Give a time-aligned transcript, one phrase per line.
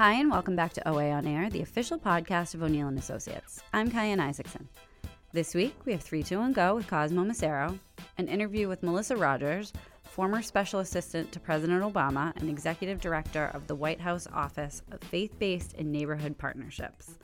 [0.00, 3.62] Hi, and welcome back to OA On Air, the official podcast of O'Neill and Associates.
[3.74, 4.66] I'm Kyan Isaacson.
[5.34, 7.78] This week, we have 3 2 and Go with Cosmo Macero,
[8.16, 9.74] an interview with Melissa Rogers,
[10.04, 15.02] former special assistant to President Obama and executive director of the White House Office of
[15.02, 17.18] Faith Based and Neighborhood Partnerships.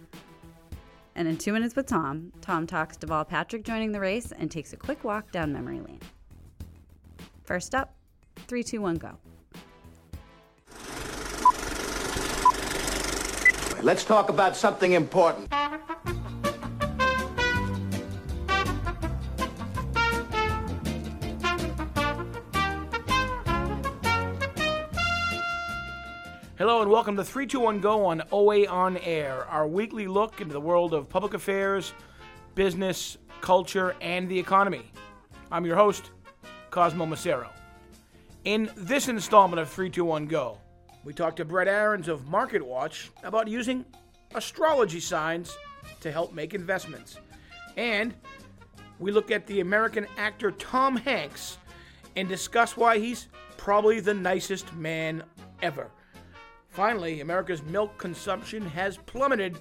[1.14, 4.74] And in two minutes with Tom, Tom talks Deval Patrick joining the race and takes
[4.74, 6.00] a quick walk down memory lane.
[7.42, 7.94] First up,
[8.48, 9.16] 3 2 1 Go.
[13.86, 15.46] Let's talk about something important.
[26.58, 30.60] Hello and welcome to 321 Go on OA On Air, our weekly look into the
[30.60, 31.92] world of public affairs,
[32.56, 34.90] business, culture, and the economy.
[35.52, 36.10] I'm your host,
[36.70, 37.50] Cosmo Macero.
[38.44, 40.58] In this installment of 321 Go,
[41.06, 43.84] we talked to Brett Arends of MarketWatch about using
[44.34, 45.56] astrology signs
[46.00, 47.18] to help make investments.
[47.76, 48.12] And
[48.98, 51.58] we look at the American actor Tom Hanks
[52.16, 55.22] and discuss why he's probably the nicest man
[55.62, 55.92] ever.
[56.70, 59.58] Finally, America's milk consumption has plummeted,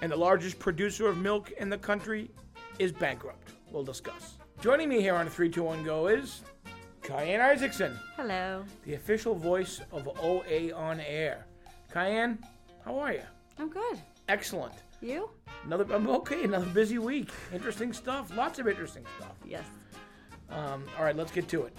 [0.00, 2.30] and the largest producer of milk in the country
[2.78, 3.52] is bankrupt.
[3.70, 4.38] We'll discuss.
[4.62, 6.40] Joining me here on 321 Go is
[7.06, 8.64] Cayenne Isaacson, Hello.
[8.84, 11.46] the official voice of OA on Air.
[11.92, 12.36] Cayenne,
[12.84, 13.22] how are you?
[13.60, 14.00] I'm good.
[14.28, 14.74] Excellent.
[15.00, 15.30] You?
[15.64, 16.42] Another, I'm okay.
[16.42, 17.30] Another busy week.
[17.52, 18.36] Interesting stuff.
[18.36, 19.36] Lots of interesting stuff.
[19.44, 19.62] Yes.
[20.50, 21.76] Um, all right, let's get to it.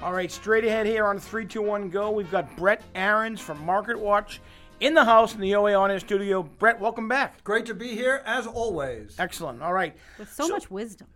[0.00, 4.40] All right, straight ahead here on 321 Go, we've got Brett Arends from Market Watch
[4.78, 6.44] in the house in the OA On Air studio.
[6.44, 7.42] Brett, welcome back.
[7.42, 9.16] Great to be here as always.
[9.18, 9.60] Excellent.
[9.60, 9.96] All right.
[10.18, 11.08] With so, much wisdom.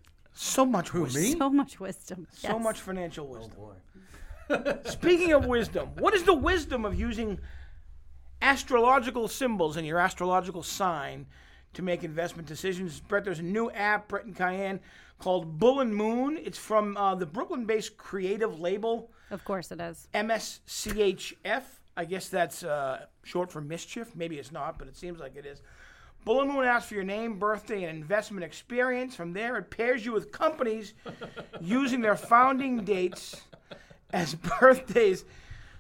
[0.42, 1.22] So much wisdom.
[1.22, 1.32] me?
[1.38, 2.26] So much wisdom.
[2.32, 2.62] So Yes.
[2.62, 3.58] much financial wisdom.
[3.58, 4.74] Boy.
[4.86, 7.38] Speaking of wisdom, what is the wisdom of using
[8.40, 11.26] astrological symbols in your astrological sign
[11.74, 13.00] to make investment decisions?
[13.00, 14.80] Brett, there's a new app, Brett and Cayenne,
[15.18, 16.38] called Bull and Moon.
[16.42, 20.08] It's from uh, the Brooklyn based creative label Of course it is.
[20.14, 21.64] MSCHF.
[21.98, 24.16] I guess that's uh, short for mischief.
[24.16, 25.60] Maybe it's not, but it seems like it is.
[26.24, 29.14] Bull and Moon asks for your name, birthday, and investment experience.
[29.16, 30.94] From there, it pairs you with companies
[31.60, 33.40] using their founding dates
[34.12, 35.24] as birthdays.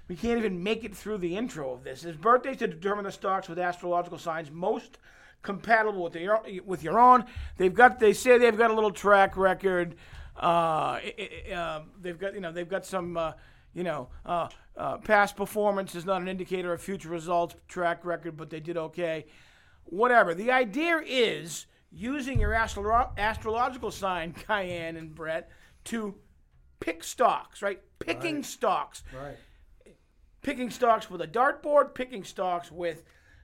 [0.08, 2.04] We can't even make it through the intro of this.
[2.04, 4.98] As birthdays to determine the stocks with astrological signs most
[5.42, 7.24] compatible with your with your own.
[7.56, 9.94] They've got they say they've got a little track record.
[10.36, 13.32] Uh, i- i- uh, they've got you know they've got some uh,
[13.72, 18.36] you know uh, uh, past performance is not an indicator of future results track record,
[18.36, 19.26] but they did okay.
[19.90, 20.34] Whatever.
[20.34, 25.50] The idea is using your astro- astrological sign, Cayenne and Brett,
[25.84, 26.14] to
[26.80, 27.80] pick stocks, right?
[27.98, 29.36] Picking stocks Right.
[30.42, 33.02] picking stocks with a dartboard, picking stocks with,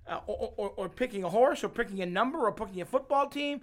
[0.08, 3.28] uh, or, or, or picking a horse, or picking a number, or picking a football
[3.28, 3.60] team,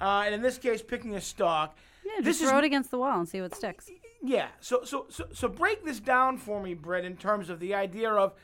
[0.00, 1.76] uh, and in this case, picking a stock.
[2.04, 3.88] Yeah, this just is throw it against the wall and see what sticks.
[4.22, 4.48] yeah.
[4.60, 8.10] So so so so break this down for me, Brett, in terms of the idea
[8.10, 8.34] of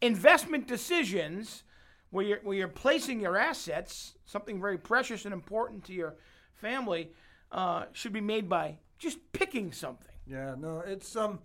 [0.00, 1.64] investment decisions,
[2.12, 6.14] where you're where you're placing your assets, something very precious and important to your
[6.54, 7.10] family,
[7.50, 10.12] uh, should be made by just picking something.
[10.26, 11.40] Yeah, no, it's um,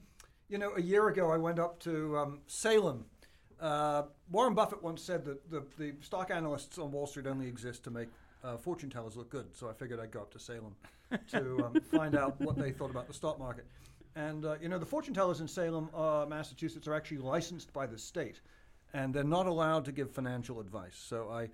[0.49, 3.05] you know, a year ago I went up to um, Salem.
[3.59, 7.83] Uh, Warren Buffett once said that the, the stock analysts on Wall Street only exist
[7.85, 8.09] to make
[8.43, 9.47] uh, fortune tellers look good.
[9.53, 10.75] So I figured I'd go up to Salem
[11.29, 13.65] to um, find out what they thought about the stock market.
[14.15, 17.85] And uh, you know, the fortune tellers in Salem, uh, Massachusetts, are actually licensed by
[17.85, 18.41] the state,
[18.97, 20.95] and they're not allowed to give financial advice.
[20.97, 21.49] So I,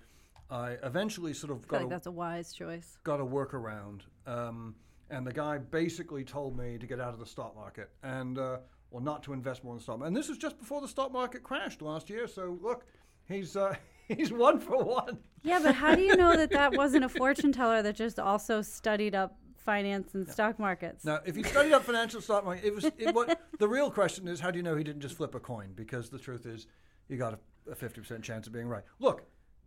[0.50, 2.96] I eventually sort of I got like a- that's a wise choice.
[3.04, 4.00] got a workaround.
[4.26, 4.74] Um,
[5.10, 8.58] and the guy basically told me to get out of the stock market and, uh,
[8.90, 10.08] well, not to invest more in the stock market.
[10.08, 12.26] And this was just before the stock market crashed last year.
[12.26, 12.86] So look,
[13.28, 13.74] he's uh,
[14.08, 15.18] he's one for one.
[15.42, 18.62] Yeah, but how do you know that that wasn't a fortune teller that just also
[18.62, 21.04] studied up finance and stock markets?
[21.04, 24.28] Now, if you studied up financial stock market, it was it, what the real question
[24.28, 25.72] is: How do you know he didn't just flip a coin?
[25.74, 26.66] Because the truth is,
[27.08, 27.38] you got
[27.70, 28.82] a fifty percent chance of being right.
[28.98, 29.24] Look,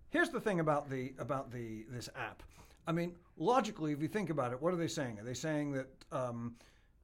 [0.10, 2.44] here's the thing about the about the this app.
[2.88, 5.20] I mean, logically, if you think about it, what are they saying?
[5.20, 6.56] Are they saying that um,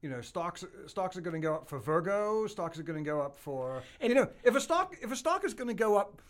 [0.01, 2.47] you know stocks stocks are going to go up for Virgo?
[2.47, 5.15] Stocks are going to go up for and you know if a stock if a
[5.15, 6.21] stock is going to go up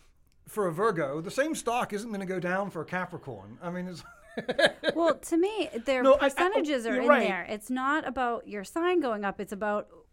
[0.48, 3.58] for a Virgo, the same stock isn't going to go down for a Capricorn.
[3.62, 4.02] I mean, it's
[4.94, 7.26] Well, to me, their No, I- I- percentages are in right.
[7.26, 7.46] there.
[7.48, 9.40] It's not about your sign going up.
[9.40, 10.03] It's about w-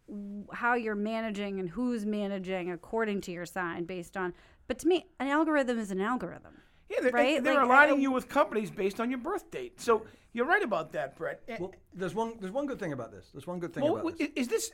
[0.52, 4.34] how you're managing and who's managing according to your sign based on.
[4.68, 6.54] But to me, an algorithm is an algorithm.
[6.88, 7.42] Yeah, they're, Right?
[7.42, 9.80] they're Like, aligning you with companies based on your birth date.
[9.80, 11.42] So you're right about that, Brett.
[11.58, 13.30] Well, there's one there's one good thing about this.
[13.32, 14.28] There's one good thing well, about this.
[14.36, 14.72] is this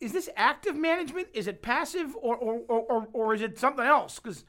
[0.00, 1.28] is this active management?
[1.32, 4.18] Is it passive, or or or, or, or is it something else?
[4.18, 4.44] Because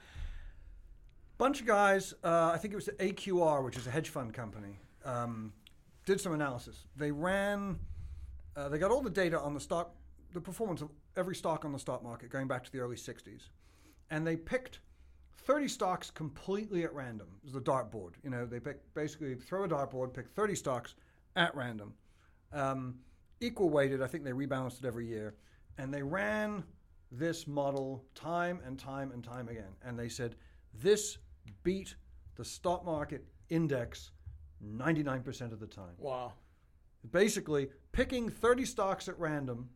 [1.38, 4.34] bunch of guys, uh, I think it was the AQR, which is a hedge fund
[4.34, 5.54] company, um,
[6.06, 6.86] did some analysis.
[6.96, 7.80] They ran,
[8.56, 9.96] uh, they got all the data on the stock,
[10.34, 13.50] the performance of every stock on the stock market going back to the early 60s.
[14.12, 14.80] And they picked
[15.46, 17.28] 30 stocks completely at random.
[17.38, 18.14] It was the dartboard.
[18.24, 20.96] You know, they pick, basically throw a dartboard, pick 30 stocks
[21.36, 21.94] at random.
[22.54, 22.96] Um,
[23.42, 25.36] equal weighted, I think they rebalanced it every year.
[25.78, 26.64] And they ran
[27.12, 29.76] this model time and time and time again.
[29.84, 30.36] And they said,
[30.82, 31.18] this
[31.64, 31.96] beat
[32.36, 34.12] the stock market index
[34.64, 35.94] 99% of the time.
[35.98, 36.34] wow,
[37.12, 39.70] Basically, picking 30 stocks at random,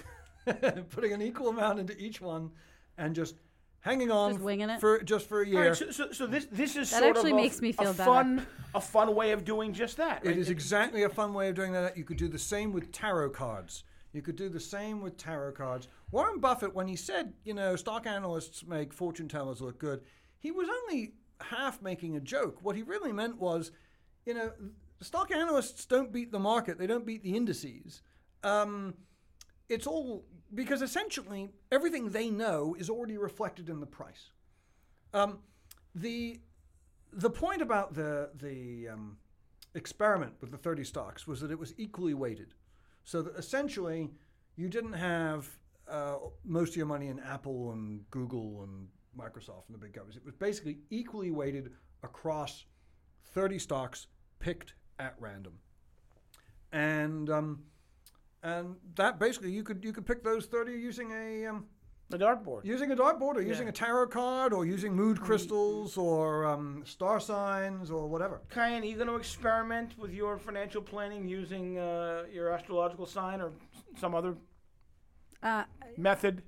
[0.90, 2.50] putting an equal amount into each one,
[2.98, 3.34] and just
[3.80, 4.80] hanging on Just winging it?
[4.80, 5.68] for just for a year.
[5.68, 7.90] right, so, so, so this this is That sort actually of a, makes me feel
[7.90, 8.04] a better.
[8.04, 10.24] fun a fun way of doing just that.
[10.24, 10.38] It right?
[10.38, 11.96] is exactly a fun way of doing that.
[11.96, 13.84] You could do the same with tarot cards.
[14.12, 15.88] You could do the same with tarot cards.
[16.10, 20.00] Warren Buffett, when he said, you know, stock analysts make fortune tellers look good,
[20.38, 22.58] he was only half making a joke.
[22.62, 23.72] What he really meant was,
[24.24, 24.52] you know,
[25.04, 28.02] stock analysts don't beat the market, they don't beat the indices.
[28.42, 28.94] Um,
[29.68, 34.30] it's all because essentially everything they know is already reflected in the price.
[35.12, 35.40] Um,
[35.94, 36.40] the
[37.12, 39.18] the point about the the um,
[39.74, 42.54] experiment with the 30 stocks was that it was equally weighted,
[43.04, 44.10] so that essentially
[44.56, 45.48] you didn't have
[45.88, 48.88] uh, most of your money in Apple and Google and
[49.18, 50.16] Microsoft and the big companies.
[50.16, 51.72] It was basically equally weighted
[52.02, 52.64] across
[53.32, 54.06] 30 stocks
[54.38, 55.54] picked at random,
[56.72, 57.62] and um,
[58.42, 61.66] and that basically you could you could pick those 30 using a um,
[62.08, 62.64] the dartboard.
[62.64, 67.18] Using a dartboard or using a tarot card or using mood crystals or um, star
[67.18, 68.42] signs or whatever.
[68.48, 73.40] Kyan, are you going to experiment with your financial planning using uh, your astrological sign
[73.40, 73.50] or
[73.98, 74.36] some other
[75.42, 75.64] Uh,
[75.96, 76.42] method?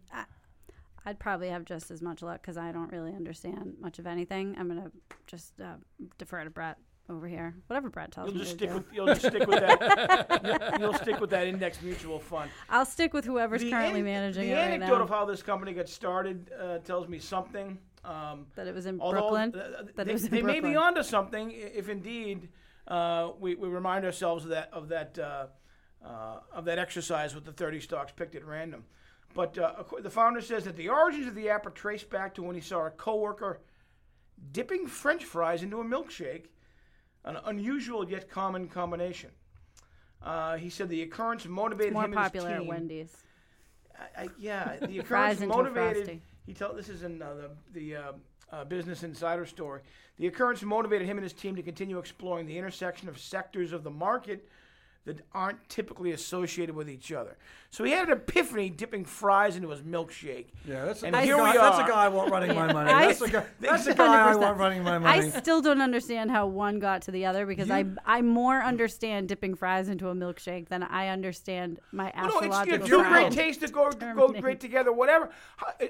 [1.04, 4.54] I'd probably have just as much luck because I don't really understand much of anything.
[4.58, 4.92] I'm gonna
[5.26, 5.74] just uh,
[6.18, 6.76] defer to Brett
[7.10, 7.54] over here.
[7.68, 8.74] Whatever Brett tells You'll me just to stick do.
[8.76, 10.40] with you'll just stick with that.
[10.44, 12.50] you'll, you'll stick with that index mutual fund.
[12.68, 15.02] I'll stick with whoever's The currently an- managing the it right anecdote now.
[15.04, 17.78] of how this company got started uh, tells me something.
[18.04, 19.52] Um, that it was in Brooklyn.
[19.54, 22.48] uh, that they, it was in they may be onto something if indeed
[22.86, 25.46] uh, we, we remind ourselves of that of that uh,
[26.04, 28.84] uh, of that exercise with the 30 stocks picked at random.
[29.34, 32.42] But uh, the founder says that the origins of the app are traced back to
[32.42, 33.60] when he saw a coworker
[34.52, 36.44] dipping French fries into a milkshake,
[37.24, 39.30] an unusual yet common combination.
[40.22, 42.66] Uh, he said the occurrence motivated More him popular and at.
[42.66, 43.16] Wendy's.
[43.96, 46.20] I, I, yeah, the occurrence motivated.
[46.46, 48.12] He told this is in uh, the the uh,
[48.52, 49.82] uh, Business Insider story.
[50.18, 53.84] The occurrence motivated him and his team to continue exploring the intersection of sectors of
[53.84, 54.48] the market
[55.08, 57.36] that aren't typically associated with each other.
[57.70, 60.46] So he had an epiphany dipping fries into his milkshake.
[60.66, 62.70] Yeah, that's, And that's, here a guy, we that's a guy I want running my
[62.72, 62.90] money.
[62.90, 65.26] I- That's a guy, that's a guy I want running my money.
[65.26, 69.28] I still don't understand how one got to the other because I I more understand
[69.28, 72.88] dipping fries into a milkshake than I understand my Well, no, it's you know, astrological
[72.88, 73.32] two great sign.
[73.32, 75.30] tastes that go go great together, whatever.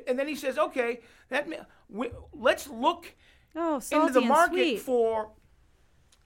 [0.06, 3.14] And then he says, "Okay, that ma- let's look
[3.56, 4.80] Oh, salty into the market sweet.
[4.80, 5.30] for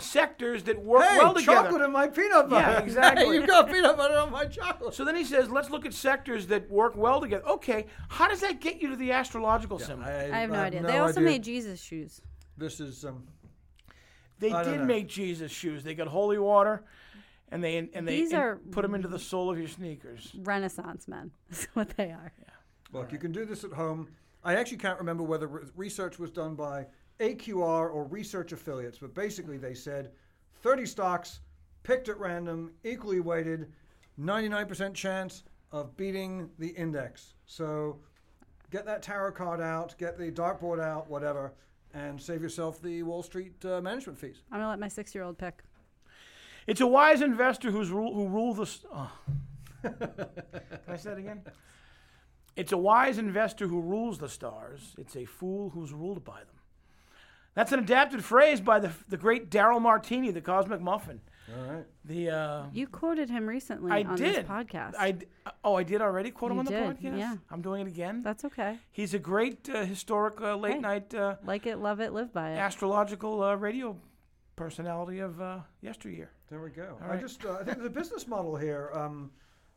[0.03, 2.71] sectors that work hey, well together." chocolate in my peanut butter.
[2.73, 3.25] Yeah, exactly.
[3.27, 4.95] Hey, you got peanut butter on my chocolate.
[4.95, 7.47] So then he says, let's look at sectors that work well together.
[7.47, 10.05] Okay, how does that get you to the astrological symbol?
[10.05, 10.83] I have no idea.
[10.83, 11.31] no they also idea.
[11.31, 12.21] made Jesus shoes.
[12.57, 13.25] This is um,
[14.39, 15.85] they I did make Jesus shoes.
[15.85, 16.85] They got holy water,
[17.51, 20.33] and they and they These in- are- put them into the sole of your sneakers.
[20.43, 21.31] Renaissance men.
[21.51, 22.33] Is what they are.
[22.93, 24.09] Look, you can do this at home.
[24.45, 26.87] I actually can't remember whether re- research was done by
[27.23, 30.11] AQR or research affiliates, but basically they said
[30.63, 31.41] 30 stocks
[31.85, 33.71] picked at random, equally weighted,
[34.21, 37.35] 99% chance of beating the index.
[37.47, 37.99] So
[38.71, 41.53] get that tarot card out, get the dartboard out, whatever,
[41.95, 44.43] and save yourself the Wall Street uh, management fees.
[44.51, 45.63] I'm gonna let my six-year-old pick.
[46.67, 48.63] It's a wise investor who's rule, who rule the.
[48.63, 49.11] s- Oh.
[49.83, 49.95] Can
[50.89, 51.43] I say that again?
[52.55, 54.95] It's a wise investor who rules the stars.
[54.99, 56.57] It's a fool who's ruled by them.
[57.55, 61.21] That's an adapted phrase by the the great Darryl Martinie, the Cosmic Muffin.
[61.55, 61.85] All right.
[62.05, 64.95] The uh, You quoted him recently I on did this podcast.
[64.99, 65.27] I d-
[65.63, 67.19] oh, I did already quote him You on the podcast.
[67.19, 67.37] yeah.
[67.51, 68.23] I'm doing it again.
[68.23, 68.79] That's okay.
[68.91, 70.79] He's a great uh, historic uh, late Hey.
[70.81, 72.57] night uh, Like it, love it, live by it.
[72.59, 73.97] astrological uh, radio
[74.57, 76.31] personality of uh, yesteryear.
[76.49, 76.97] There we go.
[77.03, 77.21] All I right.
[77.21, 79.31] just uh, I think the business model here, um,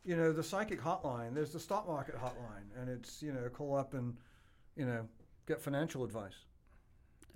[0.06, 1.34] you know, the psychic hotline.
[1.34, 4.16] There's the stock market hotline, and it's you know call up and
[4.78, 5.08] you know
[5.48, 6.36] get financial advice.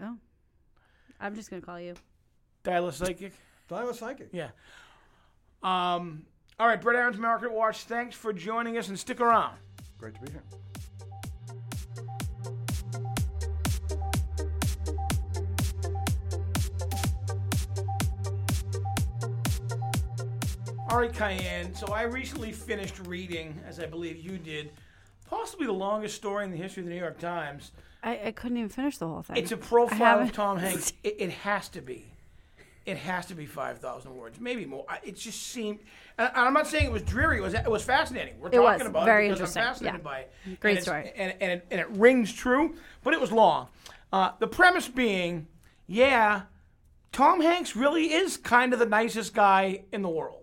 [0.01, 0.15] Oh,
[1.19, 1.95] I'm just gonna call you.
[2.63, 3.33] Dial a psychic.
[3.67, 4.29] Dial a psychic.
[4.31, 4.49] Yeah.
[5.61, 6.25] Um,
[6.59, 7.83] All right, Brett Arends Market Watch.
[7.83, 9.55] Thanks for joining us and stick around.
[9.97, 10.43] Great to be here.
[20.89, 21.73] All right, Cayenne.
[21.75, 24.71] So I recently finished reading, as I believe you did,
[25.29, 27.71] possibly the longest story in the history of the New York Times.
[28.03, 29.37] I, I couldn't even finish the whole thing.
[29.37, 30.93] It's a profile of Tom Hanks.
[31.03, 32.05] It, it has to be.
[32.85, 34.85] It has to be five thousand words, maybe more.
[34.89, 35.79] I- It just seemed.
[36.17, 37.37] And I'm not saying it was dreary.
[37.37, 37.53] It was.
[37.53, 38.39] It was fascinating.
[38.39, 40.11] We're It talking was about very it because interesting, I'm fascinated yeah.
[40.11, 40.59] by it.
[40.59, 41.11] Great and story.
[41.15, 43.67] And, and, it, and it rings true, but it was long.
[44.11, 45.45] Uh, the premise being,
[45.87, 46.43] yeah,
[47.11, 50.37] Tom Hanks really is kind of the nicest guy in the world.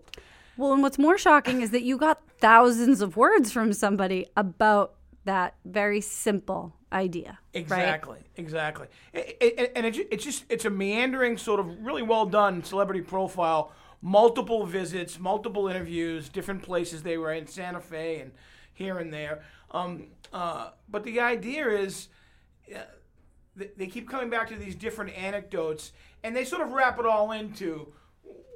[0.55, 4.95] Well, and what's more shocking is that you got thousands of words from somebody about
[5.25, 7.39] that very simple idea.
[7.53, 7.61] Right?
[7.61, 8.87] Exactly, exactly.
[9.13, 13.01] It- it- and it, it's just it's a meandering sort of really well done celebrity
[13.01, 13.71] profile.
[14.01, 18.31] Multiple visits, multiple interviews, different places they were in Santa Fe and
[18.73, 19.41] here and there.
[19.71, 22.07] Um, uh, but the idea is
[22.73, 22.79] uh,
[23.75, 25.91] they keep coming back to these different anecdotes,
[26.23, 27.91] and they sort of wrap it all into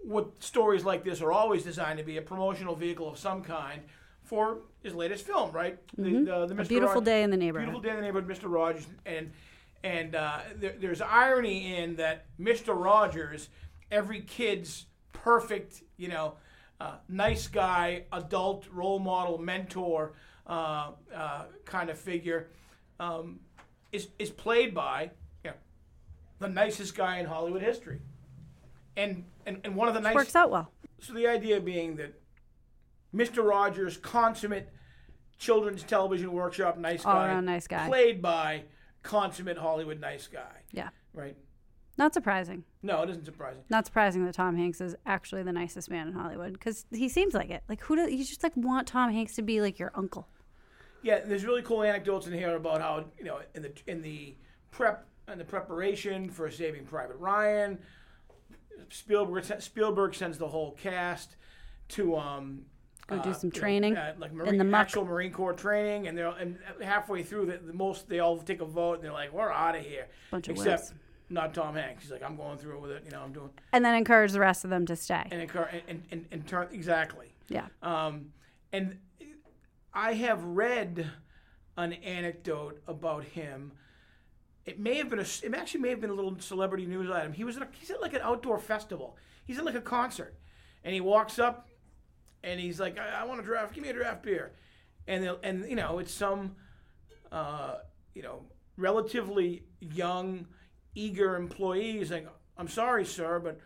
[0.03, 3.81] what stories like this are always designed to be a promotional vehicle of some kind
[4.23, 5.77] for his latest film, right?
[5.97, 6.47] The, the, the Mr.
[6.47, 6.63] Mm-hmm.
[6.63, 7.67] beautiful day in the neighborhood.
[7.67, 8.51] Beautiful day in the neighborhood, Mr.
[8.51, 9.31] Rogers, and
[9.83, 12.79] and uh, there, there's irony in that Mr.
[12.79, 13.49] Rogers,
[13.91, 16.35] every kid's perfect, you know,
[16.79, 20.13] uh, nice guy, adult role model, mentor
[20.47, 22.47] uh, uh, kind of figure,
[22.99, 23.39] um,
[23.91, 25.11] is is played by
[25.43, 25.55] you know,
[26.39, 27.99] the nicest guy in Hollywood history,
[28.97, 30.71] and and, and one of the nice Works out well.
[30.99, 32.13] so the idea being that
[33.13, 33.47] Mr.
[33.47, 34.69] Rogers, consummate
[35.37, 37.87] children's television workshop nice guy, All-around nice guy.
[37.87, 38.63] played by
[39.03, 40.89] consummate Hollywood nice guy, Yeah.
[41.13, 41.35] right?
[41.97, 42.63] Not surprising.
[42.81, 43.63] No, it isn't surprising.
[43.69, 47.33] Not surprising that Tom Hanks is actually the nicest man in Hollywood because he seems
[47.33, 47.63] like it.
[47.67, 50.27] Like who do you just like want Tom Hanks to be like your uncle?
[51.03, 54.35] Yeah, there's really cool anecdotes in here about how you know in the in the
[54.69, 57.77] prep and the preparation for Saving Private Ryan,
[58.89, 61.35] Spielberg Spielberg sends the whole cast
[61.89, 62.65] to um
[63.07, 64.81] Go do uh, some training uh, like in the muck.
[64.81, 68.61] actual Marine Corps training, and they're and halfway through the, the most they all take
[68.61, 70.93] a vote and they're like, "We're out of here." Bunch of Except whips.
[71.29, 72.03] not Tom Hanks.
[72.03, 73.03] He's like, "I'm going through with it.
[73.03, 75.27] You know, I'm doing." And then encourage the rest of them to stay.
[75.29, 77.33] And encour- and and, and turn exactly.
[77.49, 77.65] Yeah.
[77.83, 78.31] Um,
[78.71, 78.97] and
[79.93, 81.09] I have read
[81.75, 83.73] an anecdote about him.
[84.65, 85.23] It may have been a.
[85.43, 87.33] It actually may have been a little celebrity news item.
[87.33, 89.17] He was at a, he's at like an outdoor festival.
[89.45, 90.35] He's at like a concert,
[90.83, 91.67] and he walks up,
[92.43, 93.73] and he's like, "I, I want a draft.
[93.73, 94.51] Give me a draft beer,"
[95.07, 96.55] and and you know it's some,
[97.31, 97.77] uh,
[98.13, 98.43] you know,
[98.77, 100.45] relatively young,
[100.93, 102.05] eager employee.
[102.05, 103.59] Like, "I'm sorry, sir, but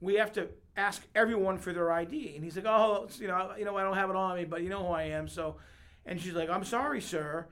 [0.00, 0.48] we have to
[0.78, 2.34] ask everyone for their ID.
[2.36, 4.62] And he's like, oh, you know, you know, I don't have it on me, but
[4.62, 5.28] you know who I am.
[5.28, 5.56] So,
[6.06, 7.46] and she's like, I'm sorry, sir.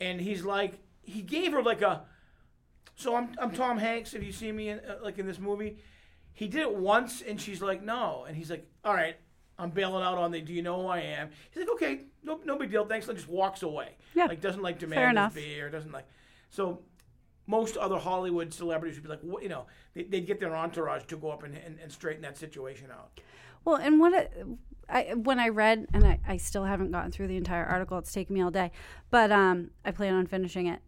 [0.00, 2.02] And he's like, he gave her like a,
[2.96, 4.12] so I'm, I'm Tom Hanks.
[4.12, 5.78] Have you seen me in, uh, like in this movie?
[6.32, 8.24] He did it once, and she's like, no.
[8.26, 9.16] And he's like, all right,
[9.58, 10.40] I'm bailing out on the.
[10.40, 11.30] Do you know who I am?
[11.50, 12.84] He's like, okay, no, no big deal.
[12.84, 13.06] Thanks.
[13.08, 13.96] And just walks away.
[14.14, 14.26] Yeah.
[14.26, 15.70] Like doesn't like demand his beer.
[15.70, 16.06] Doesn't like.
[16.50, 16.80] So
[17.46, 21.04] most other Hollywood celebrities would be like, what, you know, they, they'd get their entourage
[21.04, 23.20] to go up and, and, and straighten that situation out.
[23.64, 24.32] Well, and what
[24.88, 27.96] I when I read, and I, I still haven't gotten through the entire article.
[27.98, 28.72] It's taken me all day,
[29.10, 30.80] but um, I plan on finishing it.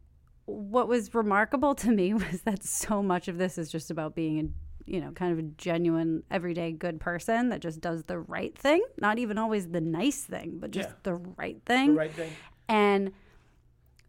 [0.46, 4.38] What was remarkable to me was that so much of this is just about being
[4.40, 4.44] a
[4.90, 8.82] you know kind of a genuine everyday good person that just does the right thing,
[8.98, 10.94] not even always the nice thing, but just Yeah.
[11.02, 11.90] the right thing.
[11.92, 12.30] The right thing.
[12.68, 13.12] And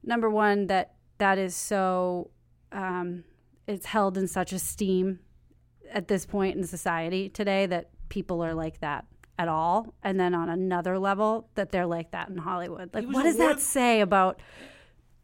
[0.03, 2.29] number one, that that is so
[2.71, 3.23] um,
[3.65, 5.19] it's held in such esteem
[5.91, 9.05] at this point in society today that people are like that
[9.39, 9.93] at all.
[10.03, 12.93] And then on another level, that they're like that in Hollywood.
[12.93, 14.41] Like, what does that say about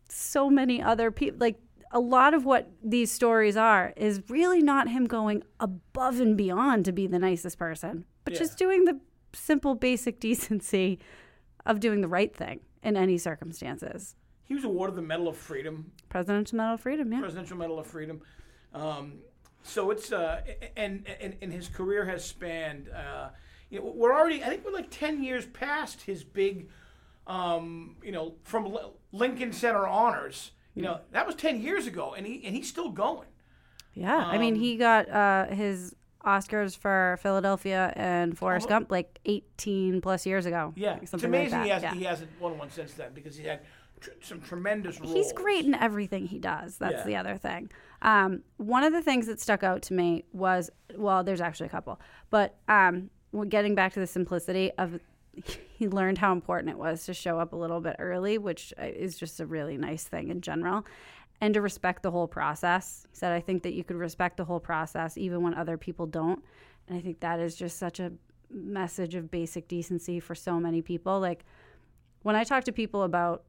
[0.10, 1.40] so many other people?
[1.40, 1.60] Like,
[1.92, 6.86] a lot of what these stories are is really not him going above and beyond
[6.86, 8.40] to be the nicest person, but Yeah.
[8.40, 9.00] just doing the
[9.34, 11.00] simple, basic decency
[11.66, 14.16] of doing the right thing in any circumstances.
[14.46, 17.20] He was awarded the Medal of Freedom, Presidential Medal of Freedom, yeah.
[17.20, 18.22] Presidential Medal of Freedom.
[18.74, 19.20] Um,
[19.62, 20.42] so it's uh,
[20.76, 22.90] and, and and his career has spanned.
[22.90, 23.30] Uh,
[23.70, 24.44] you know, we're already.
[24.44, 26.70] I think we're like ten years past his big,
[27.28, 30.52] um, you know, from L- Lincoln Center honors.
[30.76, 33.28] You know, that was ten years ago, and he and he's still going.
[33.94, 40.02] Yeah, I mean, he got uh, his Oscars for Philadelphia and Forrest Gump like 18
[40.02, 40.74] plus years ago.
[40.76, 41.66] Yeah, like it's like amazing that.
[41.66, 41.94] he, has, yeah.
[41.94, 43.60] he hasn't won one since then because he had
[44.00, 45.14] tr- some tremendous roles.
[45.14, 46.78] He's great in everything he does.
[46.78, 47.04] That's Yeah.
[47.04, 47.70] the other thing.
[48.02, 51.70] Um, one of the things that stuck out to me was well, there's actually a
[51.70, 52.00] couple,
[52.32, 53.10] but um,
[53.50, 55.00] getting back to the simplicity of
[55.78, 58.86] he learned how important it was to show up a little bit early, which uh,
[58.86, 60.86] is just a really nice thing in general,
[61.42, 63.06] and to respect the whole process.
[63.10, 66.06] He said, I think that you could respect the whole process even when other people
[66.06, 66.44] don't.
[66.88, 68.12] And I think that is just such a
[68.50, 71.20] message of basic decency for so many people.
[71.20, 71.44] Like
[72.22, 73.44] when I talk to people about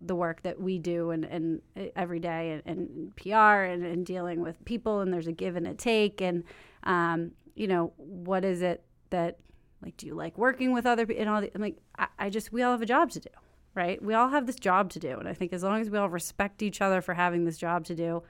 [0.00, 4.04] the work that we do and, and uh, every day and, and PR and, and
[4.04, 6.42] dealing with people and there's a give and a take and
[6.82, 9.38] um, you know what is it that
[9.82, 12.30] like do you like working with other people and all the, I'm like I, I
[12.30, 13.30] just we all have a job to do
[13.74, 14.02] right?
[14.02, 15.16] We all have this job to do.
[15.18, 17.84] And I think as long as we all respect each other for having this job
[17.86, 18.22] to do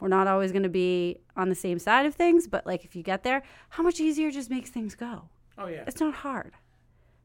[0.00, 2.46] we're not always going to be on the same side of things.
[2.46, 5.28] But like if you get there how much easier just makes things go?
[5.56, 5.84] Oh yeah.
[5.86, 6.54] it's not hard.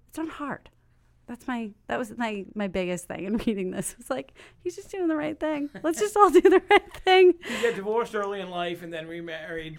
[0.10, 0.70] It's not hard.
[1.28, 3.96] That's my that was my my biggest thing in reading this.
[4.00, 5.70] It's like he's just doing the right thing.
[5.84, 7.34] Let's just all do the right thing.
[7.50, 9.78] You get divorced early in life and then remarried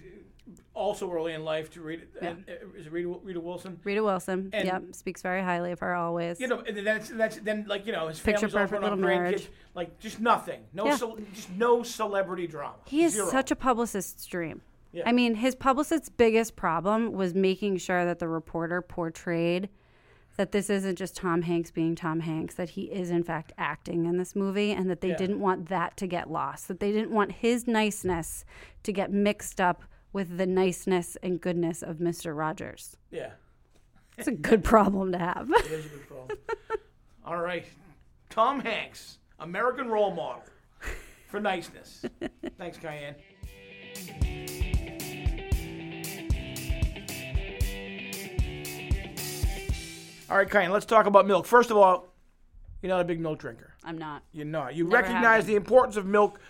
[0.74, 2.30] also early in life to read Yeah.
[2.30, 3.78] Uh, is it Rita, Rita Wilson?
[3.82, 7.36] rita wilson And- yep speaks very highly of her always You know, and that's that's
[7.38, 9.48] then like you know his Picture perfect little marriage.
[9.74, 10.96] like just nothing, no, Yeah.
[10.96, 12.74] cel- just no celebrity drama.
[12.86, 13.28] he is Zero.
[13.30, 14.60] such a publicist's dream
[14.92, 15.04] Yeah.
[15.06, 19.68] i mean his publicist's biggest problem was making sure that the reporter portrayed
[20.36, 24.04] that this isn't just Tom Hanks being Tom Hanks, that he is in fact acting
[24.06, 25.16] in this movie, and that they Yeah.
[25.16, 28.44] didn't want that to get lost, that they didn't want his niceness
[28.82, 29.84] to get mixed up
[30.14, 32.34] with the niceness and goodness of Mr.
[32.34, 32.96] Rogers.
[33.10, 33.32] yeah,
[34.16, 35.50] It's a good problem to have.
[35.50, 36.38] it is a good problem.
[37.26, 37.66] all right,
[38.30, 40.44] Tom Hanks, American role model
[41.28, 42.04] for niceness.
[42.58, 43.16] Thanks, Cayenne.
[50.30, 51.46] All right, Cayenne, let's talk about milk.
[51.46, 52.08] First of all,
[52.82, 53.74] you're not a big milk drinker.
[53.84, 54.22] I'm not.
[54.32, 54.74] You're not.
[54.74, 55.52] You Never recognize been.
[55.52, 56.40] the importance of milk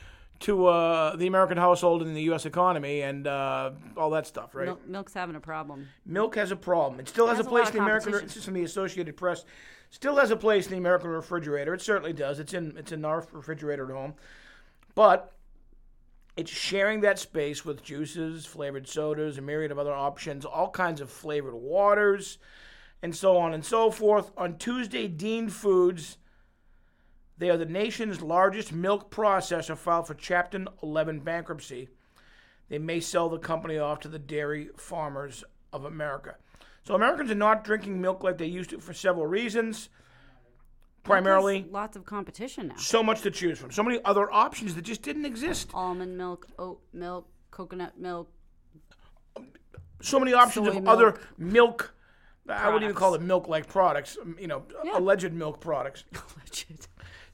[0.41, 2.47] to uh, the American household and the U.S.
[2.47, 4.67] economy and uh, all that stuff, right?
[4.67, 5.89] Milk, milk's having a problem.
[6.05, 7.01] Milk has a problem.
[7.01, 8.15] It still has, has a place in the American.
[8.15, 9.45] is from the Associated Press.
[9.91, 11.73] Still has a place in the American refrigerator.
[11.73, 12.41] It certainly does.
[12.41, 14.15] It's in it's in our refrigerator at home,
[14.95, 15.33] but
[16.37, 21.01] it's sharing that space with juices, flavored sodas, a myriad of other options, all kinds
[21.01, 22.39] of flavored waters,
[23.03, 24.33] and so on and so forth.
[24.37, 26.19] On Tuesday, Dean Foods.
[27.37, 31.89] They are the nation's largest milk processor, filed for Chapter 11 bankruptcy
[32.71, 36.37] they may sell the company off to the dairy farmers of America.
[36.83, 39.91] So Americans are not drinking milk like they used to for several reasons.
[41.03, 42.77] Primarily, There's lots of competition now.
[42.77, 45.71] so much to choose from, so many other options that just didn't exist.
[45.75, 48.31] Almond milk, oat milk, coconut milk.
[50.01, 50.87] So many options of milk.
[50.89, 51.95] other milk.
[52.49, 53.21] I wouldn't even call Products.
[53.21, 54.17] them milk-like products.
[54.41, 54.99] You know, Yeah.
[54.99, 56.05] alleged milk products.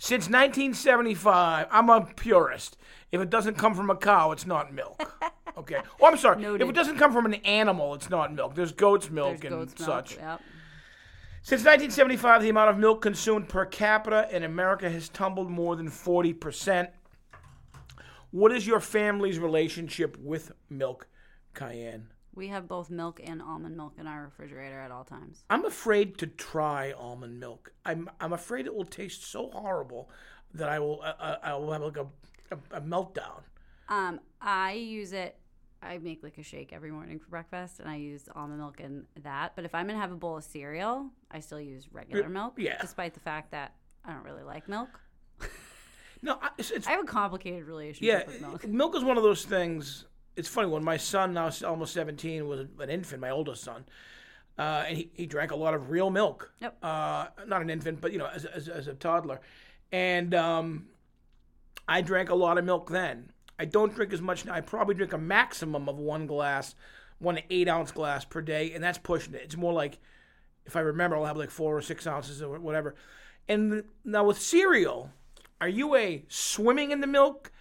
[0.03, 2.79] Since 1975, I'm a purist.
[3.13, 5.15] If it doesn't come from a cow, it's not milk.
[5.59, 5.83] Okay.
[6.01, 6.43] Oh, I'm sorry.
[6.43, 8.55] If it doesn't come from an animal, it's not milk.
[8.55, 10.09] There's goat's milk There's and goat's milk.
[10.09, 10.17] such.
[10.17, 10.41] Yep.
[11.43, 15.91] Since 1975, the amount of milk consumed per capita in America has tumbled more than
[15.91, 16.89] 40%.
[18.31, 21.09] What is your family's relationship with milk,
[21.53, 22.07] Cayenne?
[22.35, 25.45] We have both milk and almond milk in our refrigerator at all times.
[25.51, 27.73] I'm afraid to try almond milk.
[27.85, 30.11] I'm I'm afraid it will taste so horrible
[30.55, 32.07] that I will uh, uh, I will have like a,
[32.53, 33.43] a, a meltdown.
[33.88, 35.37] Um, I use it.
[35.83, 39.07] I make like a shake every morning for breakfast, and I use almond milk in
[39.23, 39.53] that.
[39.57, 42.55] But if I'm gonna have a bowl of cereal, I still use regular milk.
[42.59, 42.79] yeah.
[42.81, 44.88] Despite the fact that I don't really like milk.
[46.23, 48.27] No, I- it's, it's I have a complicated relationship yeah.
[48.31, 48.69] with milk.
[48.69, 50.05] Milk is one of those things.
[50.37, 53.85] It's funny when my son now almost 17 was an infant, my oldest son,
[54.59, 56.53] uh, and he, he drank a lot of real milk.
[56.61, 56.79] Yep.
[56.83, 59.40] Uh, not an infant, but you know, as, as, as a toddler,
[59.93, 60.87] and um,
[61.88, 63.33] I drank a lot of milk then.
[63.59, 64.55] I don't drink as much now.
[64.55, 66.75] I probably drink a maximum of one glass,
[67.19, 69.43] one eight ounce glass per day, and that's pushing it.
[69.45, 69.99] It's more like,
[70.64, 72.95] if I remember, I'll have like four or six ounces or whatever.
[73.49, 75.11] And now with cereal,
[75.61, 77.53] are you a swimming in the milk?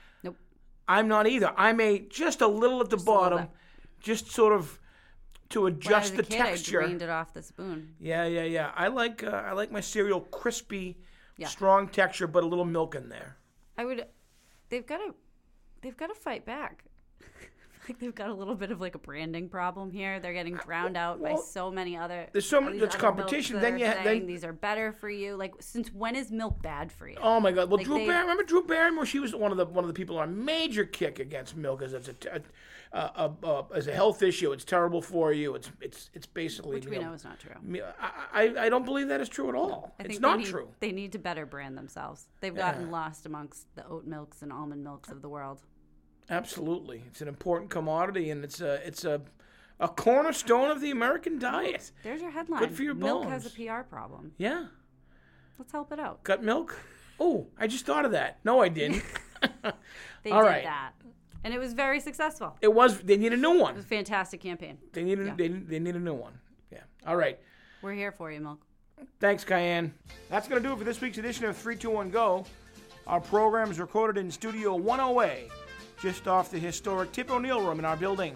[0.90, 1.54] I'm not either.
[1.56, 3.48] I'm a just a little at the little bottom,
[4.02, 4.80] just sort of
[5.50, 6.82] to When I was adjust the kid, texture.
[6.82, 7.96] I drained it off the spoon.
[8.00, 8.72] Yeah, yeah, yeah.
[8.76, 10.98] I like uh, I like my cereal crispy,
[11.38, 11.48] Yeah.
[11.48, 13.38] strong texture, but a little milk in there.
[13.78, 14.06] I would.
[14.70, 15.16] They've got to.
[15.82, 16.84] They've got to fight back.
[17.90, 20.20] Like they've got a little bit of like a branding problem here.
[20.20, 22.28] They're getting drowned out by so many other.
[22.32, 25.36] there's so many- these competition, then you ha- saying then- these are better for you.
[25.36, 27.18] Like since when is milk bad for you?
[27.22, 27.70] Oh my God!
[27.70, 28.22] Well, Like Drew they- Barrymore.
[28.22, 29.06] Remember Drew Barrymore?
[29.06, 31.82] She was one of the one of the people on a major kick against milk
[31.82, 32.42] as it's a,
[32.94, 34.52] a, a, a, as a health issue.
[34.52, 35.56] It's terrible for you.
[35.56, 37.56] It's it's it's basically Which we you know is not true.
[38.00, 39.96] I, I I don't believe that is true at all.
[40.00, 40.70] I it's not need, true.
[40.80, 42.28] They need to better brand themselves.
[42.42, 45.62] They've gotten lost amongst the oat milks and almond milks of the world.
[46.30, 49.22] Absolutely, it's an important commodity, and it's a it's a
[49.80, 51.92] A cornerstone of the American diet.
[52.04, 52.60] There's your headline.
[52.60, 53.50] Good for your Milk has a.
[53.50, 54.34] PR problem.
[54.38, 54.66] Yeah.
[55.58, 56.24] Let's help it out.
[56.24, 56.78] Gut milk?
[57.20, 58.40] Oh, I just thought of that.
[58.44, 59.04] No, I didn't.
[60.24, 60.64] They All did right.
[60.66, 60.92] that.
[61.46, 62.58] And it was very successful.
[62.62, 63.74] It was, they need a new one.
[63.74, 64.78] It was a fantastic campaign.
[64.92, 66.34] They need a, they, they need a new one.
[66.72, 66.80] Yeah.
[67.08, 67.40] All right.
[67.82, 68.60] We're here for you, Milk.
[69.22, 69.94] Thanks, Cayenne.
[70.30, 72.46] That's going to do it for this week's edition of 321 Go.
[73.08, 75.50] Our program is recorded in Studio 108,
[76.02, 78.36] just off the historic Tip O'Neill Room in our building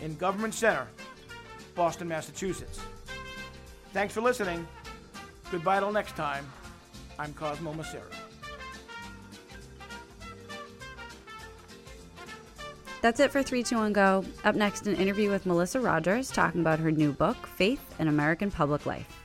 [0.00, 0.86] in Government Center,
[1.74, 2.80] Boston, Massachusetts.
[3.92, 4.66] Thanks for listening.
[5.50, 6.46] Goodbye till next time.
[7.18, 8.02] I'm Cosmo Macero.
[13.02, 14.24] That's it for 321 Go.
[14.44, 18.50] Up next, an interview with Melissa Rogers talking about her new book, Faith in American
[18.50, 19.21] Public Life.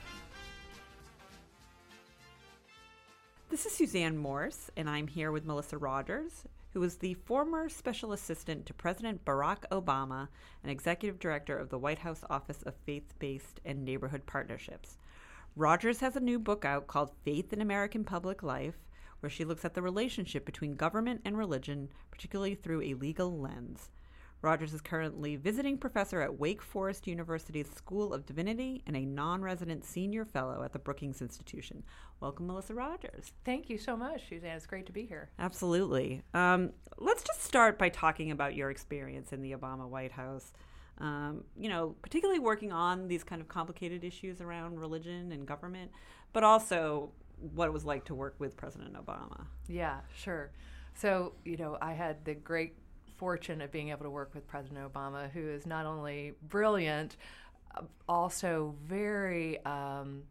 [3.88, 8.74] Suzanne Morse, and I'm here with Melissa Rogers, who is the former special assistant to
[8.74, 10.28] President Barack Obama
[10.62, 14.98] and executive director of the White House Office of Faith Based and Neighborhood Partnerships.
[15.56, 18.76] Rogers has a new book out called Faith in American Public Life,
[19.20, 23.88] where she looks at the relationship between government and religion, particularly through a legal lens.
[24.40, 29.42] Rogers is currently visiting professor at Wake Forest University's School of Divinity and a non
[29.42, 31.82] resident senior fellow at the Brookings Institution.
[32.20, 33.32] Welcome, Melissa Rogers.
[33.44, 34.56] Thank you so much, Suzanne.
[34.56, 35.30] It's great to be here.
[35.40, 36.22] Absolutely.
[36.34, 40.52] Um, let's just start by talking about your experience in the Obama White House.
[40.98, 45.90] Um, you know, particularly working on these kind of complicated issues around religion and government,
[46.32, 47.10] but also
[47.54, 49.46] what it was like to work with President Obama.
[49.68, 50.52] Yeah, sure.
[50.94, 52.74] So, you know, I had the great
[53.18, 57.16] fortune of being able to work with President Obama, who is not only brilliant,
[57.76, 59.64] uh, also very.
[59.64, 60.22] Um,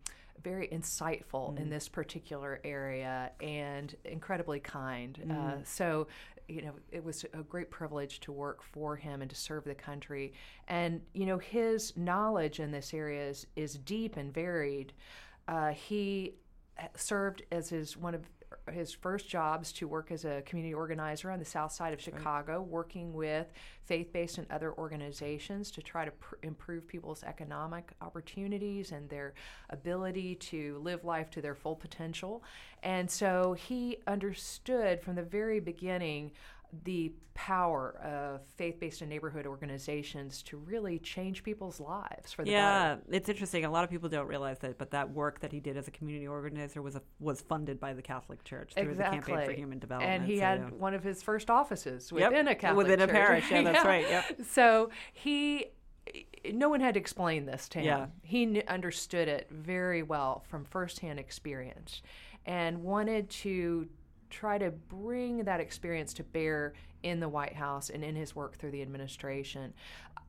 [0.43, 5.19] very insightful in this particular area and incredibly kind.
[5.29, 6.07] Uh, so,
[6.47, 9.75] you know, it was a great privilege to work for him and to serve the
[9.75, 10.31] country.
[10.69, 14.93] And, you know, his knowledge in this area is, is deep and varied.
[15.47, 16.35] Uh, he
[16.95, 18.21] served as his one of
[18.71, 22.61] his first jobs to work as a community organizer on the south side of Chicago,
[22.61, 23.47] working with
[23.83, 29.33] faith based and other organizations to try to pr- improve people's economic opportunities and their
[29.69, 32.43] ability to live life to their full potential.
[32.83, 36.31] And so he understood from the very beginning
[36.83, 42.95] the power of faith-based and neighborhood organizations to really change people's lives for the Yeah,
[42.95, 43.01] better.
[43.11, 43.63] it's interesting.
[43.63, 45.91] A lot of people don't realize that, but that work that he did as a
[45.91, 49.79] community organizer was a, was funded by the Catholic Church through the Campaign for Human
[49.79, 50.11] Development.
[50.21, 53.07] And he So, had one of his first offices Yep, within a Catholic within a
[53.07, 53.49] parish.
[53.51, 54.25] Yeah, that's right, yep.
[54.49, 55.67] So he,
[56.51, 57.85] no one had to explain this to him.
[57.85, 58.05] Yeah.
[58.23, 62.01] He kn- understood it very well from firsthand experience,
[62.45, 63.87] and wanted to
[64.29, 68.57] try to bring that experience to bear in the White House and in his work
[68.57, 69.73] through the administration.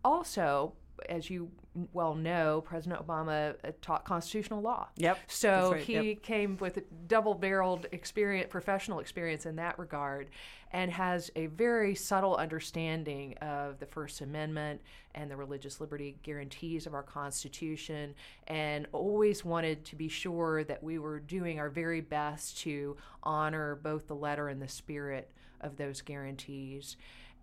[0.05, 0.75] Also,
[1.09, 1.51] as you
[1.93, 4.89] well know, President Obama uh, taught constitutional law.
[4.97, 6.23] Yep, So right, he yep.
[6.23, 10.29] came with a double-barreled experience, professional experience in that regard,
[10.73, 14.81] and has a very subtle understanding of the First Amendment
[15.15, 18.15] and the religious liberty guarantees of our Constitution,
[18.49, 23.77] and always wanted to be sure that we were doing our very best to honor
[23.77, 25.31] both the letter and the spirit
[25.61, 26.97] of those guarantees.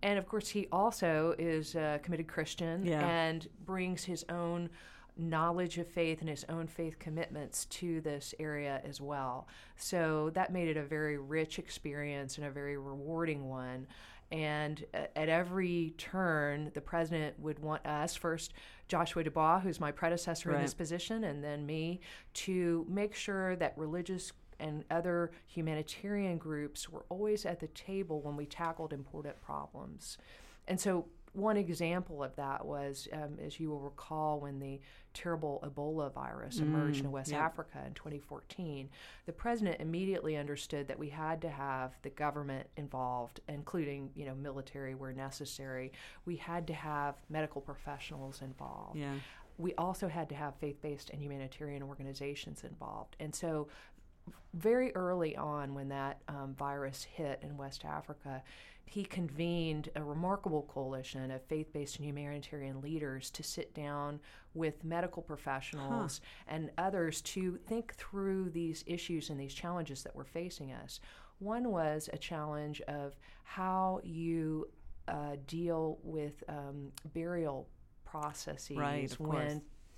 [0.05, 3.03] And of course, he also is a committed Christian Yeah.
[3.03, 4.69] and brings his own
[5.17, 9.47] knowledge of faith and his own faith commitments to this area as well.
[9.77, 13.87] So that made it a very rich experience and a very rewarding one.
[14.31, 18.53] And uh, at every turn, the president would want us first,
[18.87, 21.99] Joshua DuBois, who's my predecessor in this position, and then me,
[22.33, 28.35] to make sure that religious and other humanitarian groups were always at the table when
[28.35, 30.17] we tackled important problems.
[30.67, 34.79] And so, one example of that was, um, as you will recall, when the
[35.13, 38.89] terrible Ebola virus emerged in West Africa in 2014,
[39.25, 44.33] the president immediately understood that we had to have the government involved, including you know
[44.33, 45.91] military where necessary.
[46.25, 49.15] We had to have medical professionals involved Yeah.
[49.57, 53.15] we also had to have faith based and humanitarian organizations involved.
[53.19, 53.67] And so,
[54.53, 58.41] very early on, when that um, virus hit in West Africa,
[58.85, 64.19] he convened a remarkable coalition of faith based and humanitarian leaders to sit down
[64.53, 70.23] with medical professionals and others to think through these issues and these challenges that were
[70.23, 70.99] facing us.
[71.39, 74.67] One was a challenge of how you
[75.07, 77.67] uh, deal with um, burial
[78.05, 79.53] processes Right, when course.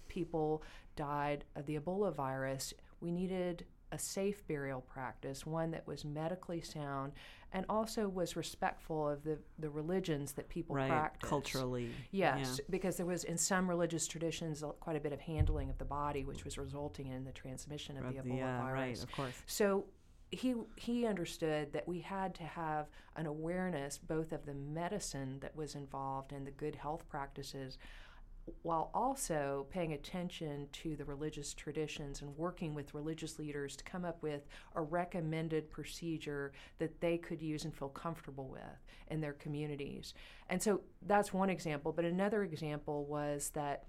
[0.07, 0.63] people
[0.95, 2.73] died of the Ebola virus.
[3.01, 7.13] We needed a safe burial practice, one that was medically sound
[7.53, 10.89] and also was respectful of the, the religions that people right.
[10.89, 11.29] practice.
[11.29, 11.91] Culturally.
[12.11, 12.65] Yes, Yeah.
[12.69, 16.25] because there was in some religious traditions quite a bit of handling of the body,
[16.25, 18.99] which was resulting in the transmission of the Of the, Ebola uh, virus.
[18.99, 19.33] right, of course.
[19.45, 19.85] So
[20.29, 25.55] he he understood that we had to have an awareness both of the medicine that
[25.55, 27.77] was involved and the good health practices
[28.61, 34.05] while also paying attention to the religious traditions and working with religious leaders to come
[34.05, 38.61] up with a recommended procedure that they could use and feel comfortable with
[39.09, 40.13] in their communities.
[40.49, 43.85] And so that's one example, but another example was that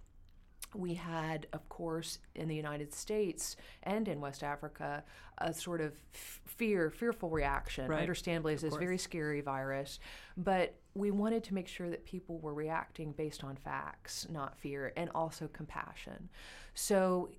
[0.74, 5.02] we had, of course, in the United States and in West Africa,
[5.38, 7.88] a sort of f- fear, fearful reaction.
[7.88, 8.00] Right.
[8.00, 8.84] Understandably, it's Of this course.
[8.84, 9.98] very scary virus,
[10.36, 14.92] but we wanted to make sure that people were reacting based on facts, not fear,
[14.96, 16.28] and also compassion.
[16.74, 17.30] So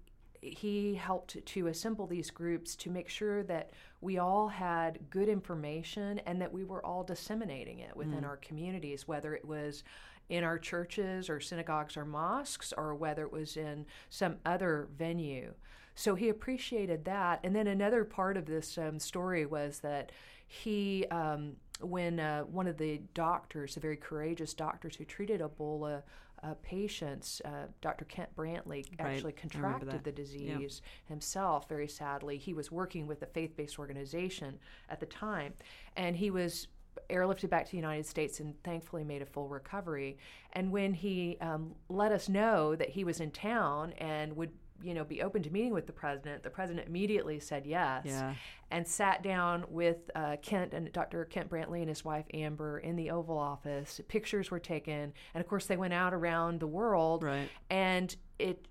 [0.41, 6.19] he helped to assemble these groups to make sure that we all had good information
[6.19, 8.27] and that we were all disseminating it within mm.
[8.27, 9.83] our communities, whether it was
[10.29, 15.53] in our churches or synagogues or mosques or whether it was in some other venue.
[15.95, 17.41] So he appreciated that.
[17.43, 20.11] And then another part of this um, story was that
[20.47, 26.03] he, um, when uh, one of the doctors, the very courageous doctors who treated Ebola
[26.41, 28.05] uh, patients, uh, Dr.
[28.05, 32.37] Kent Brantly, actually remember contracted the disease himself, very sadly.
[32.37, 34.57] He was working with a faith based organization
[34.89, 35.53] at the time,
[35.97, 36.67] and he was
[37.09, 40.17] airlifted back to the United States and thankfully made a full recovery.
[40.53, 44.93] And when he um, let us know that he was in town and would you
[44.93, 48.33] know be open to meeting with the president, the president immediately said yes Yeah.
[48.71, 51.25] and sat down with uh, Kent and Dr.
[51.25, 53.99] Kent Brantly and his wife Amber in the Oval Office.
[54.07, 57.49] Pictures were taken, and of course they went out around the world, Right.
[57.69, 58.68] and it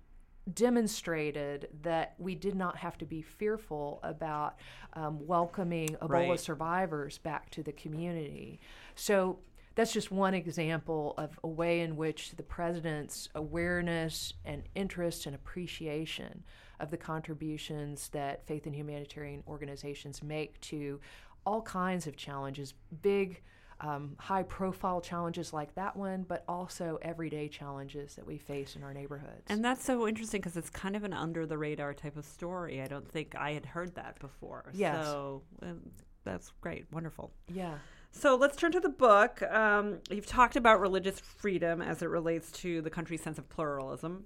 [0.55, 4.57] demonstrated that we did not have to be fearful about
[4.93, 6.39] um, welcoming Ebola Right.
[6.39, 8.59] survivors back to the community.
[8.95, 9.39] So
[9.75, 15.35] that's just one example of a way in which the president's awareness and interest and
[15.35, 16.43] appreciation
[16.79, 20.99] of the contributions that faith and humanitarian organizations make to
[21.45, 23.41] all kinds of challenges, big,
[23.81, 28.83] um, high profile challenges like that one, but also everyday challenges that we face in
[28.83, 29.43] our neighborhoods.
[29.47, 32.81] And that's so interesting because it's kind of an under the radar type of story.
[32.81, 34.71] I don't think I had heard that before.
[34.73, 35.05] Yes.
[35.05, 35.79] So um,
[36.23, 36.85] that's great.
[36.91, 37.31] Wonderful.
[37.47, 37.75] yeah.
[38.11, 39.41] So let's turn to the book.
[39.43, 44.23] Um, you've talked about religious freedom as it relates to the country's sense of pluralism.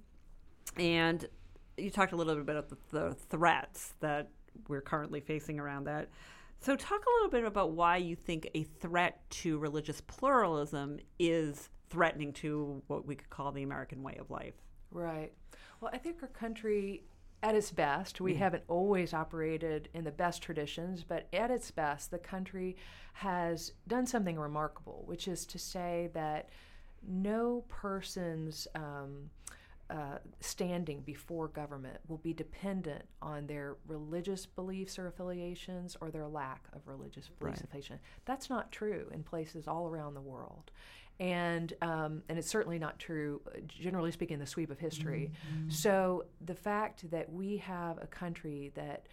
[0.78, 1.26] And
[1.76, 4.30] you talked a little bit about the, the threats that
[4.68, 6.08] we're currently facing around that.
[6.64, 11.68] So, talk a little bit about why you think a threat to religious pluralism is
[11.90, 14.54] threatening to what we could call the American way of life.
[14.90, 15.30] Right.
[15.82, 17.04] Well, I think our country,
[17.42, 22.10] at its best, we haven't always operated in the best traditions, but at its best,
[22.10, 22.76] the country
[23.12, 26.48] has done something remarkable, which is to say that
[27.06, 29.28] no person's um,
[29.90, 36.26] uh, standing before government will be dependent on their religious beliefs or affiliations or their
[36.26, 37.64] lack of religious beliefs Right.
[37.64, 37.98] affiliation.
[38.24, 40.70] That's not true in places all around the world.
[41.20, 45.30] And um, and it's certainly not true, uh, generally speaking, in the sweep of history.
[45.68, 49.06] So the fact that we have a country that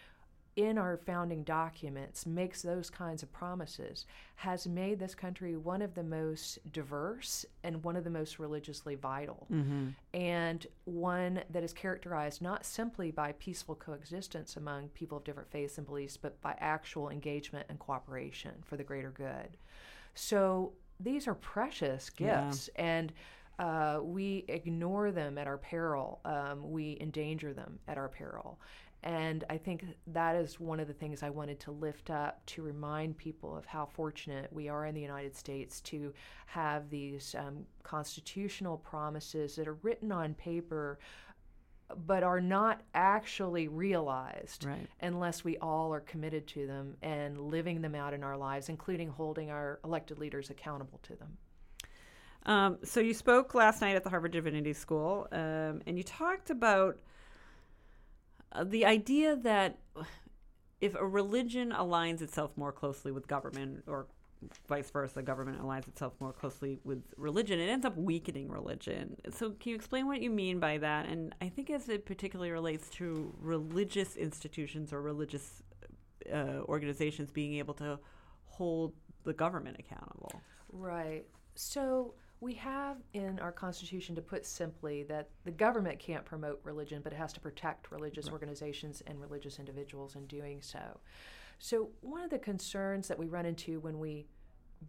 [0.55, 5.93] in our founding documents makes those kinds of promises has made this country one of
[5.93, 9.47] the most diverse and one of the most religiously vital
[10.13, 15.77] and one that is characterized not simply by peaceful coexistence among people of different faiths
[15.77, 19.55] and beliefs but by actual engagement and cooperation for the greater good
[20.15, 22.45] so these are precious Yeah.
[22.45, 23.13] gifts and
[23.59, 26.19] uh, we ignore them at our peril.
[26.25, 28.59] Um, we endanger them at our peril.
[29.03, 32.61] And I think that is one of the things I wanted to lift up to
[32.61, 36.13] remind people of how fortunate we are in the United States to
[36.45, 40.99] have these um, constitutional promises that are written on paper
[42.05, 44.87] but are not actually realized Right.
[45.01, 49.09] unless we all are committed to them and living them out in our lives, including
[49.09, 51.37] holding our elected leaders accountable to them.
[52.45, 56.49] Um, so you spoke last night at the Harvard Divinity School, um, and you talked
[56.49, 56.99] about
[58.63, 59.79] the idea that
[60.79, 64.07] if a religion aligns itself more closely with government, or
[64.67, 69.15] vice versa, government aligns itself more closely with religion, it ends up weakening religion.
[69.29, 71.07] So can you explain what you mean by that?
[71.07, 75.61] And I think as it particularly relates to religious institutions or religious
[76.31, 77.99] uh, organizations being able to
[78.45, 80.41] hold the government accountable.
[80.71, 81.25] Right.
[81.55, 87.01] So we have in our Constitution, to put simply, that the government can't promote religion,
[87.03, 90.99] but it has to protect religious organizations and religious individuals in doing so.
[91.59, 94.25] So, one of the concerns that we run into when we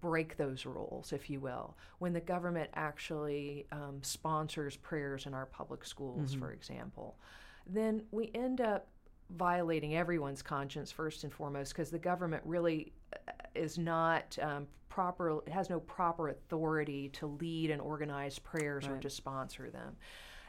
[0.00, 5.44] break those rules, if you will, when the government actually um, sponsors prayers in our
[5.44, 7.18] public schools, for example,
[7.66, 8.88] then we end up
[9.36, 15.40] violating everyone's conscience first and foremost because the government really uh, is not um, proper
[15.46, 19.96] it has no proper authority to lead and organize prayers or to sponsor them.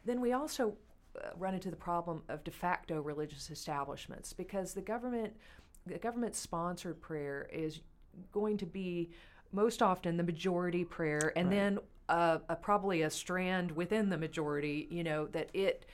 [0.06, 0.76] Then we also
[1.18, 5.34] uh, run into the problem of de facto religious establishments because the government
[5.86, 7.82] the government sponsored prayer is
[8.32, 9.10] going to be
[9.52, 11.80] most often the majority prayer and then
[12.10, 15.86] uh, a, probably a strand within the majority you know that it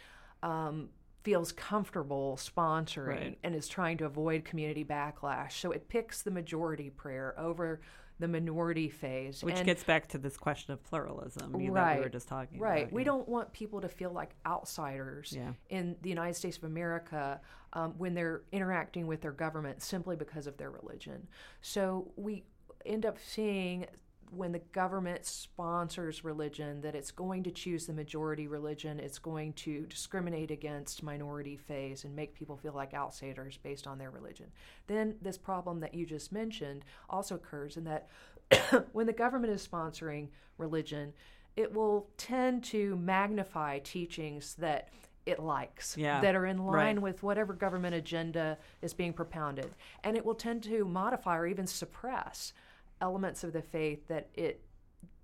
[0.41, 0.89] um,
[1.23, 3.37] feels comfortable sponsoring Right.
[3.43, 5.51] and is trying to avoid community backlash.
[5.51, 7.81] So it picks the majority prayer over
[8.19, 12.03] the minority phase Which and gets back to this question of pluralism you- that we
[12.03, 12.83] were just talking right.
[12.83, 12.93] about.
[12.93, 13.05] We yeah.
[13.05, 15.53] don't want people to feel like outsiders Yeah.
[15.69, 17.39] in the United States of America
[17.73, 21.27] um, when they're interacting with their government simply because of their religion.
[21.61, 22.43] So we
[22.85, 23.85] end up seeing
[24.31, 29.53] when the government sponsors religion that it's going to choose the majority religion, it's going
[29.53, 34.47] to discriminate against minority faiths and make people feel like outsiders based on their religion.
[34.87, 38.07] Then this problem that you just mentioned also occurs in that
[38.93, 41.13] when the government is sponsoring religion,
[41.55, 44.89] it will tend to magnify teachings that
[45.25, 47.01] it likes Yeah, that are in line right.
[47.01, 49.69] with whatever government agenda is being propounded
[50.03, 52.53] and it will tend to modify or even suppress
[53.01, 54.61] elements of the faith that it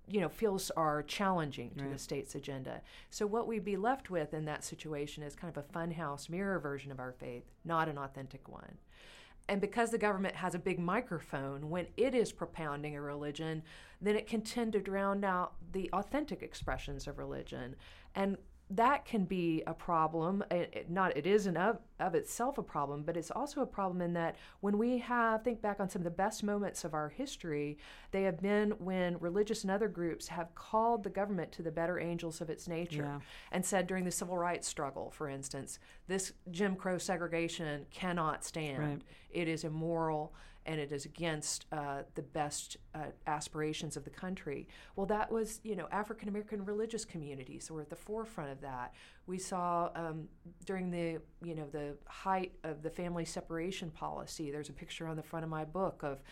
[0.08, 2.80] you know feels are challenging to the state's agenda.
[3.10, 6.60] So what we'd be left with in that situation is kind of a funhouse mirror
[6.60, 8.78] version of our faith not an authentic one.
[9.48, 13.62] And because the government has a big microphone when it is propounding a religion,
[14.00, 17.76] then it can tend to drown out the authentic expressions of religion.
[18.14, 18.38] And
[18.70, 20.42] that can be a problem.
[20.50, 24.00] It, it- not it isn't of, of itself a problem, but it's also a problem
[24.02, 27.08] in that when we have think back on some of the best moments of our
[27.08, 27.78] history,
[28.10, 31.98] they have been when religious and other groups have called the government to the better
[32.00, 33.20] angels of its nature Yeah.
[33.52, 38.78] and said during the civil rights struggle, for instance, this Jim Crow segregation cannot stand.
[38.82, 39.02] Right.
[39.30, 40.34] It is immoral
[40.66, 44.68] and it is against uh, the best uh, aspirations of the country.
[44.96, 48.92] Well, that was, you know, African American religious communities were at the forefront of that.
[49.26, 50.28] We saw um,
[50.64, 54.50] during the, you know, the height of the family separation policy.
[54.50, 56.22] There's a picture on the front of my book of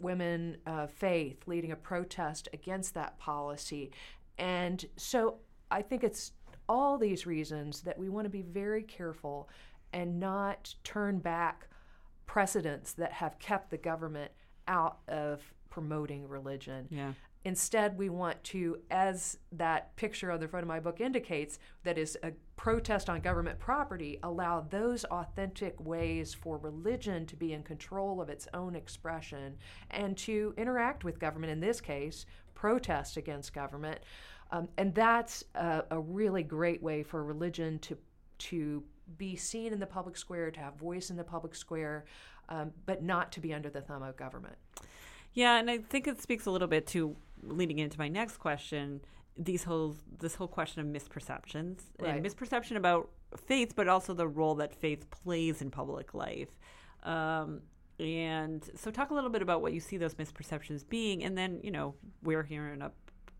[0.00, 3.90] women uh, faith leading a protest against that policy.
[4.38, 5.38] And so
[5.70, 6.32] I think it's
[6.68, 9.48] all these reasons that we want to be very careful
[9.92, 11.68] and not turn back
[12.26, 14.30] precedents that have kept the government
[14.68, 16.88] out of promoting religion.
[16.90, 17.12] Yeah.
[17.44, 21.96] Instead, we want to, as that picture on the front of my book indicates, that
[21.96, 27.62] is a protest on government property, allow those authentic ways for religion to be in
[27.62, 29.56] control of its own expression
[29.92, 34.00] and to interact with government, in this case, protest against government.
[34.50, 37.96] Um, and that's a, a really great way for religion to,
[38.38, 38.82] to
[39.16, 42.04] be seen in the public square, to have voice in the public square,
[42.48, 44.56] um, but not to be under the thumb of government.
[45.32, 49.00] Yeah, and I think it speaks a little bit to leading into my next question.
[49.38, 52.16] These whole this whole question of misperceptions Right.
[52.16, 56.48] and misperception about faith, but also the role that faith plays in public life.
[57.02, 57.60] Um,
[57.98, 61.60] and so, talk a little bit about what you see those misperceptions being, and then
[61.62, 62.90] you know we're here in a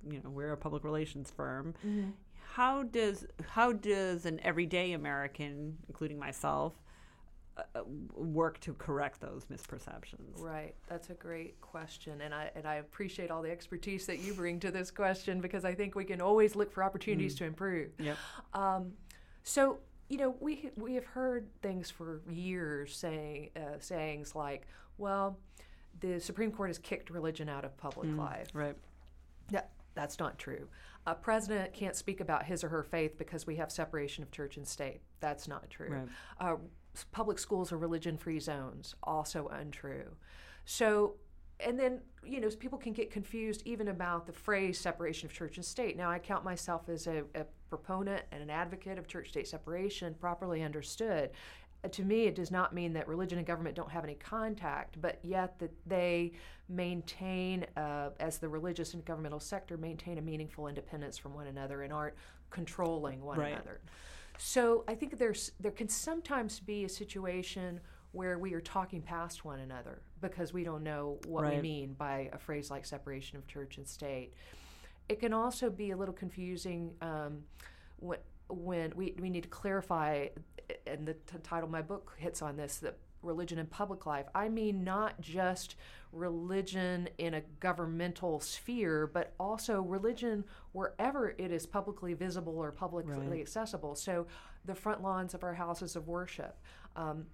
[0.09, 1.74] you know we're a public relations firm.
[2.57, 6.73] How does how does an everyday American, including myself,
[7.59, 7.83] uh,
[8.14, 10.40] work to correct those misperceptions?
[10.40, 14.33] Right, that's a great question, and I and I appreciate all the expertise that you
[14.33, 17.90] bring to this question because I think we can always look for opportunities to improve.
[17.99, 18.16] Yep.
[18.55, 18.92] Um,
[19.42, 24.66] so you know, we we have heard things for years saying uh, sayings like,
[24.97, 25.37] "Well,
[26.01, 28.77] the Supreme Court has kicked religion out of public life." Right.
[29.51, 29.64] Yeah,
[29.95, 30.69] that's not true.
[31.07, 34.57] A president can't speak about his or her faith because we have separation of church
[34.57, 35.01] and state.
[35.21, 35.90] That's not true.
[35.90, 36.09] Right.
[36.40, 36.57] Uh,
[37.12, 38.95] public schools are religion free zones.
[39.05, 40.16] Also untrue.
[40.64, 41.14] So,
[41.61, 45.57] and then, you know, people can get confused even about the phrase separation of church
[45.57, 45.96] and state.
[45.96, 50.15] Now, I count myself as a, a proponent and an advocate of church state separation,
[50.15, 51.31] properly understood.
[51.92, 55.20] To me, it does not mean that religion and government don't have any contact, but
[55.22, 56.33] yet that they
[56.68, 61.83] maintain, uh, as the religious and governmental sector, maintain a meaningful independence from one another
[61.83, 62.14] and aren't
[62.50, 63.52] controlling one Right.
[63.52, 63.81] another.
[64.38, 67.81] So I think there's there can sometimes be a situation
[68.12, 72.31] where we are talking past one another because we don't know what we mean by
[72.33, 74.33] a phrase like separation of church and state.
[75.08, 77.44] it can also be a little confusing um,
[77.98, 78.18] when,
[78.48, 80.27] when we, we need to clarify,
[80.87, 84.27] and the t- title of my book hits on this that religion in public life.
[84.35, 85.75] I mean, not just
[86.12, 93.29] religion in a governmental sphere, but also religion wherever it is publicly visible or publicly
[93.29, 93.40] Right.
[93.40, 93.94] accessible.
[93.94, 94.27] So,
[94.64, 96.56] the front lawns of our houses of worship.
[96.94, 97.27] Um,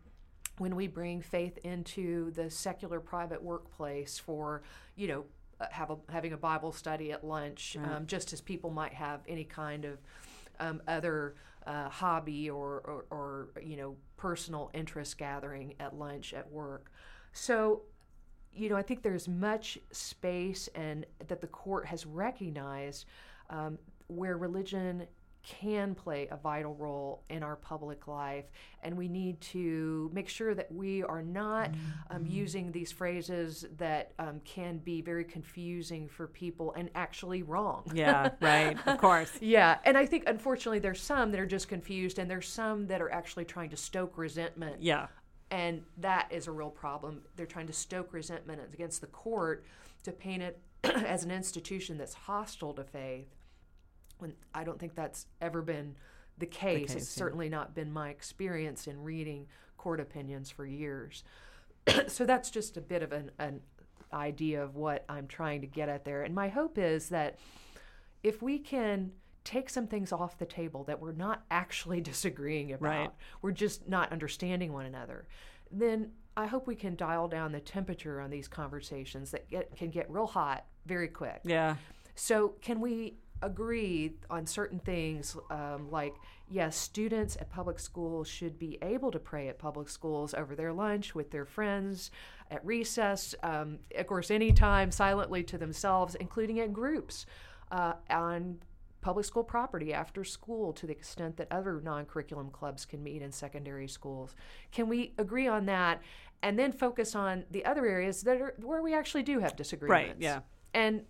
[0.58, 4.62] when we bring faith into the secular private workplace for,
[4.96, 5.24] you know,
[5.60, 9.20] uh, have a, having a Bible study at lunch, um, just as people might have
[9.26, 9.98] any kind of
[10.60, 11.34] um, other
[11.66, 16.90] uh, hobby or, or, or, you know, personal interest gathering at lunch at work.
[17.32, 17.82] So,
[18.52, 23.06] you know, I think there's much space and that the court has recognized
[23.50, 23.78] um,
[24.08, 25.06] where religion
[25.42, 28.44] can play a vital role in our public life,
[28.82, 31.70] and we need to make sure that we are not
[32.10, 37.82] um, using these phrases that um, can be very confusing for people and actually wrong.
[37.94, 38.76] Yeah, right.
[38.86, 39.32] Of course.
[39.40, 43.00] Yeah, and I think unfortunately there's some that are just confused, and there's some that
[43.02, 45.06] are actually trying to stoke resentment Yeah.
[45.50, 47.22] and that is a real problem.
[47.36, 49.64] They're trying to stoke resentment against the court
[50.04, 53.28] to paint it as an institution that's hostile to faith.
[54.22, 55.96] When I don't think that's ever been
[56.38, 56.88] the case.
[56.88, 57.20] case, it's yeah.
[57.20, 59.46] certainly not been my experience in reading
[59.76, 61.24] court opinions for years.
[62.06, 63.60] so that's just a bit of an, an
[64.12, 66.22] idea of what I'm trying to get at there.
[66.22, 67.38] And my hope is that
[68.22, 69.12] if we can
[69.44, 73.10] take some things off the table that we're not actually disagreeing about, Right.
[73.42, 75.26] we're just not understanding one another,
[75.70, 79.90] then I hope we can dial down the temperature on these conversations that get, can
[79.90, 81.40] get real hot very quick.
[81.44, 81.76] Yeah.
[82.14, 86.14] So, can we agree on certain things um, like,
[86.48, 90.72] yes, students at public schools should be able to pray at public schools over their
[90.72, 92.10] lunch with their friends,
[92.50, 97.26] at recess, um, of course, anytime silently to themselves, including at groups
[97.70, 98.58] uh, on
[99.00, 103.20] public school property after school to the extent that other non curriculum clubs can meet
[103.20, 104.34] in secondary schools.
[104.70, 106.00] Can we agree on that
[106.42, 110.12] and then focus on the other areas that are where we actually do have disagreements?
[110.12, 110.16] Right.
[110.20, 110.40] yeah.
[110.74, 111.02] And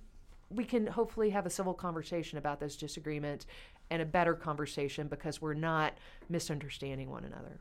[0.55, 3.47] we can hopefully have a civil conversation about those disagreements
[3.91, 5.95] and a better conversation because we're not
[6.29, 7.61] misunderstanding one another.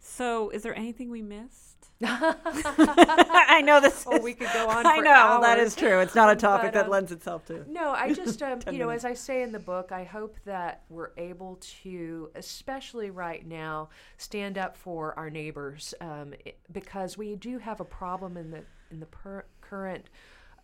[0.00, 1.76] So, is there anything we missed?
[2.02, 4.04] I know this.
[4.06, 5.68] Oh, is- we could go on I know that hours.
[5.68, 6.00] is true.
[6.00, 7.64] It's not a topic But, that um, lends itself to.
[7.70, 9.04] No, I just, um, you know, minutes.
[9.04, 13.88] as I say in the book, I hope that we're able to, especially right now,
[14.16, 16.34] stand up for our neighbors um,
[16.70, 20.08] because we do have a problem in the in the per- current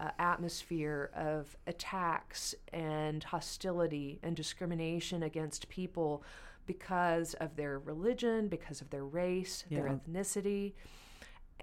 [0.00, 6.22] uh, atmosphere of attacks and hostility and discrimination against people
[6.66, 10.72] because of their religion, because of their race, their ethnicity.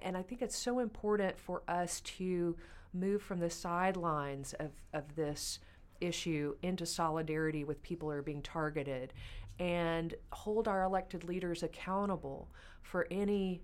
[0.03, 2.55] And I think it's so important for us to
[2.93, 5.59] move from the sidelines of, of this
[5.99, 9.13] issue into solidarity with people who are being targeted
[9.59, 12.49] and hold our elected leaders accountable
[12.82, 13.61] for any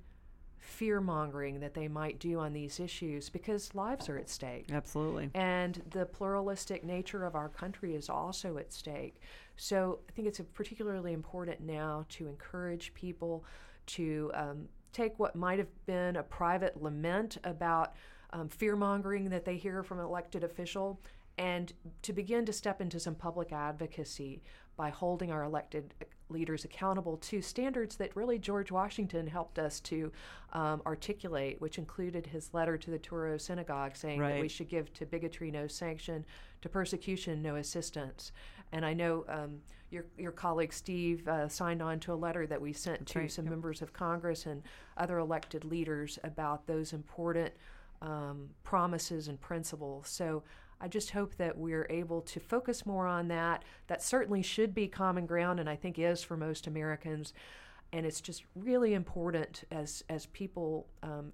[0.68, 4.66] fear mongering that they might do on these issues because lives are at stake.
[4.72, 5.30] Absolutely.
[5.34, 9.22] And the pluralistic nature of our country is also at stake.
[9.56, 13.46] So I think it's particularly important now to encourage people
[13.88, 17.96] to um, take what might have been a private lament about
[18.34, 21.00] um, fear mongering that they hear from an elected official
[21.38, 24.42] and to begin to step into some public advocacy
[24.76, 25.94] by holding our elected
[26.30, 30.12] leaders accountable to standards that really George Washington helped us to
[30.54, 34.94] um, articulate, which included his letter to the Touro Synagogue saying that we should give
[34.94, 36.26] to bigotry no sanction,
[36.62, 38.32] to persecution no assistance.
[38.72, 39.60] And I know um,
[39.90, 43.32] your your colleague Steve uh, signed on to a letter that we sent to right,
[43.32, 43.52] some yep.
[43.52, 44.62] members of Congress and
[44.98, 47.54] other elected leaders about those important
[48.02, 50.08] um, promises and principles.
[50.10, 50.44] So
[50.80, 53.64] I just hope that we're able to focus more on that.
[53.88, 57.34] That certainly should be common ground, and I think is for most Americans.
[57.94, 61.32] And it's just really important as as people um,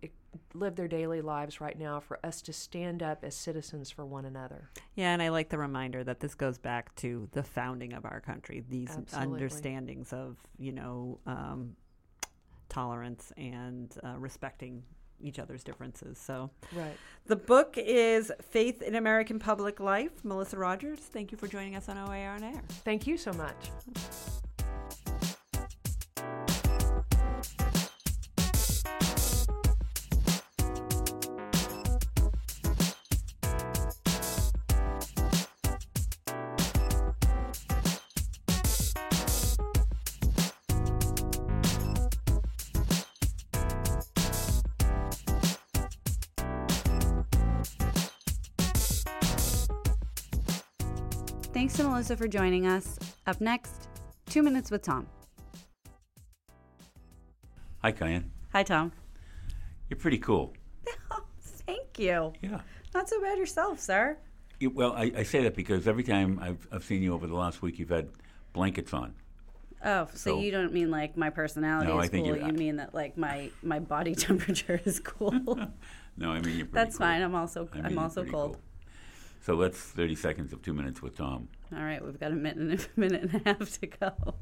[0.53, 4.25] live their daily lives right now for us to stand up as citizens for one
[4.25, 4.69] another.
[4.95, 8.21] Yeah, and I like the reminder that this goes back to the founding of our
[8.21, 8.63] country.
[8.69, 9.33] These Absolutely.
[9.33, 11.75] understandings of you know um,
[12.69, 14.83] tolerance and uh, respecting
[15.24, 16.17] each other's differences.
[16.19, 16.95] So Right.
[17.26, 20.24] the book is Faith in American Public Life.
[20.24, 22.61] Melissa Rogers, thank you for joining us on OAR on Air.
[22.84, 23.71] Thank you so much.
[51.54, 52.97] Thanks to Melissa for joining us.
[53.28, 53.88] Up next,
[54.26, 55.08] Two Minutes with Tom.
[57.82, 58.32] Hi, Cayenne.
[58.54, 58.91] Hi, Tom.
[59.89, 60.54] You're pretty cool.
[61.41, 62.34] Thank you.
[62.41, 62.62] Yeah.
[62.93, 64.18] Not so bad yourself, sir.
[64.60, 67.36] You, well, I, I say that because every time I've, I've seen you over the
[67.36, 68.10] last week, you've had
[68.54, 69.14] blankets on.
[69.86, 72.38] Oh, so, So- you don't mean like my personality No, is I think cool.
[72.38, 75.60] You mean that like my my body temperature is cool.
[76.16, 77.08] No, I mean you're pretty That's cool.
[77.08, 77.24] fine.
[77.24, 78.51] I'm also I mean, you're also cold.
[78.54, 78.62] cool.
[79.43, 81.49] So that's 30 seconds of two minutes with Tom.
[81.75, 84.35] All right, we've got a minute a minute and a half to go.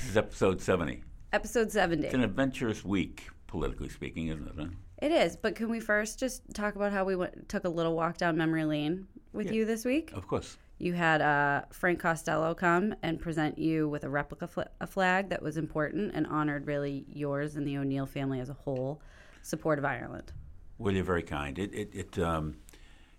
[0.00, 1.04] This is episode 70.
[1.32, 2.06] Episode 70.
[2.06, 4.54] It's an adventurous week, politically speaking, isn't it?
[4.58, 4.66] huh?
[5.00, 7.94] It is, but can we first just talk about how we went, took a little
[7.94, 10.10] walk down memory lane with you this week?
[10.12, 10.58] Of course.
[10.78, 15.28] You had uh, Frank Costello come and present you with a replica fl- a flag
[15.28, 19.00] that was important and honored really yours and the O'Neill family as a whole
[19.42, 20.32] support of Ireland.
[20.78, 21.58] Well, you're very kind.
[21.58, 22.56] It, it, it, um,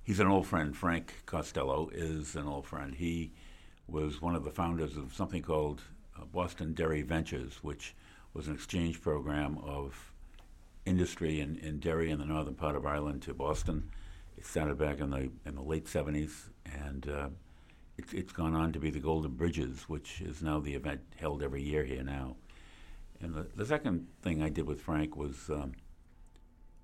[0.04, 0.76] he's an old friend.
[0.76, 2.96] Frank Costello is an old friend.
[2.96, 3.32] He
[3.88, 5.82] was one of the founders of something called
[6.18, 7.96] uh, Boston Dairy Ventures, which
[8.34, 10.14] was an exchange program of
[10.86, 13.90] industry in, in dairy in the northern part of Ireland to Boston.
[14.38, 17.30] It started back in the in the late 70s, and uh,
[17.98, 21.44] it's it's gone on to be the Golden Bridges, which is now the event held
[21.44, 22.38] every year here now.
[23.20, 25.50] And the, the second thing I did with Frank was.
[25.50, 25.74] Um,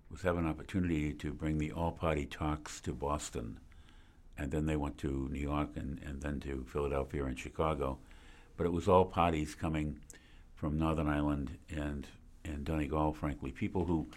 [0.09, 3.59] was have an opportunity to bring the all-party talks to Boston,
[4.37, 7.97] and then they went to New York and, and then to Philadelphia and Chicago.
[8.55, 9.99] But it was all parties coming
[10.55, 12.07] from Northern Ireland and
[12.43, 14.07] and Donegal, frankly, people who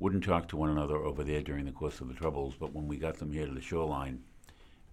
[0.00, 2.54] wouldn't talk to one another over there during the course of the Troubles.
[2.58, 4.24] But when we got them here to the shoreline,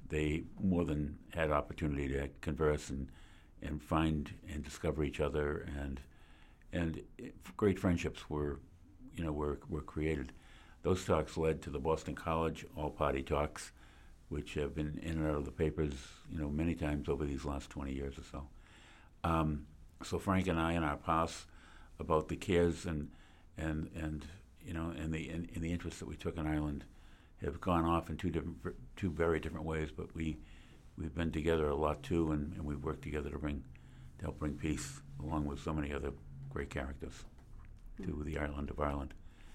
[0.09, 3.09] they more than had opportunity to converse and
[3.61, 6.01] and find and discover each other and
[6.73, 8.59] and eh, great friendships were
[9.15, 10.31] you know were were created.
[10.83, 13.71] Those talks led to the Boston College All Party Talks,
[14.27, 15.93] which have been in and out of the papers
[16.29, 18.47] you know many times over these last 20 years or so.
[19.23, 19.65] Um,
[20.03, 21.45] so Frank and I and our paths
[21.99, 23.09] about the cares and
[23.57, 24.25] and and
[24.65, 26.83] you know and the in, in the interest that we took in Ireland
[27.41, 28.57] have gone off in two different
[28.97, 30.37] two very different ways, but we
[30.97, 33.63] we've been together a lot too, and, and we've worked together to bring
[34.19, 36.11] to help bring peace along with so many other
[36.49, 37.23] great characters
[38.03, 39.13] to the Ireland of Ireland.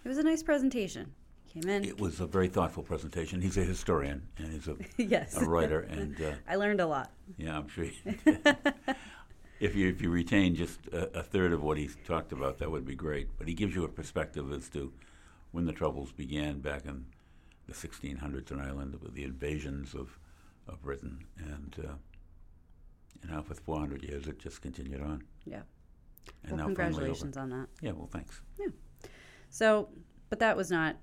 [0.09, 1.13] It was a nice presentation.
[1.53, 1.85] Came in.
[1.85, 3.43] It was a very thoughtful presentation.
[3.43, 5.37] He's a historian and he's a, yes.
[5.37, 7.13] a writer, and uh, I learned a lot.
[7.37, 7.85] yeah, I'm sure.
[7.85, 7.93] you
[9.61, 12.71] if you if you retain just a, a third of what he's talked about, that
[12.71, 13.29] would be great.
[13.37, 14.91] But he gives you a perspective as to
[15.53, 17.05] when the troubles began back in
[17.67, 20.19] the 1600s in Ireland with the invasions of
[20.67, 21.93] of Britain, and uh,
[23.21, 25.23] and now with 400 years, it just continued on.
[25.45, 25.61] Yeah.
[26.45, 26.85] And well, now finally over.
[26.85, 27.67] congratulations on that.
[27.83, 28.41] Yeah, well, thanks.
[29.51, 29.89] So,
[30.31, 30.97] but that was not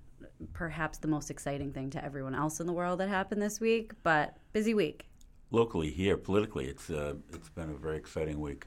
[0.54, 3.94] perhaps the most exciting thing to everyone else in the world that happened this week,
[4.04, 5.08] but busy week.
[5.52, 8.66] locally here, politically, it's uh, it's been a very exciting week.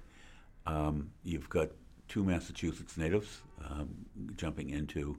[0.66, 1.68] Um, you've got
[2.08, 3.88] two Massachusetts natives um,
[4.36, 5.16] jumping into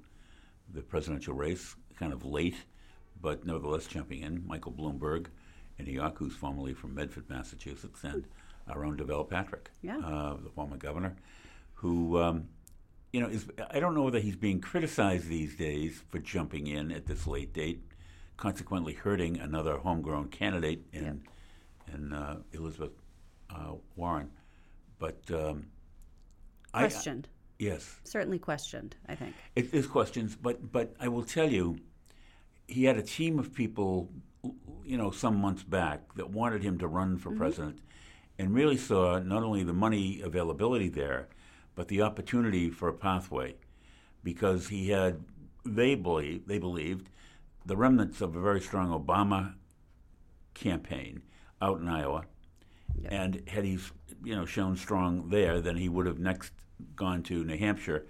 [0.74, 2.56] the presidential race, kind of late,
[3.22, 4.44] but nevertheless jumping in.
[4.48, 5.28] Michael Bloomberg
[5.78, 8.26] in New York, who's formerly from Medford, Massachusetts, and
[8.68, 9.98] our own Deval Patrick, Yeah.
[10.00, 11.16] uh, the former governor,
[11.76, 12.20] who.
[12.20, 12.48] Um,
[13.12, 16.92] you know, is I don't know whether he's being criticized these days for jumping in
[16.92, 17.82] at this late date,
[18.38, 21.24] consequently hurting another homegrown candidate in
[21.94, 22.92] in uh, Elizabeth
[23.50, 24.30] uh, Warren.
[25.00, 25.68] But um,
[26.74, 27.28] I- Questioned.
[27.58, 29.34] yes, Certainly questioned, I think.
[29.56, 31.80] it is questions, but but I will tell you,
[32.68, 34.10] he had a team of people,
[34.86, 37.80] you know, some months back that wanted him to run for president,
[38.38, 41.28] and really saw not only the money availability there,
[41.80, 43.56] but the opportunity for a pathway,
[44.22, 45.24] because he had
[45.66, 47.10] they believe they believed
[47.66, 49.54] the remnants of a very strong Obama
[50.54, 51.22] campaign
[51.62, 52.26] out in Iowa,
[53.06, 53.80] and had he
[54.26, 56.52] you know shown strong there, then he would have next
[56.98, 58.06] gone to New Hampshire,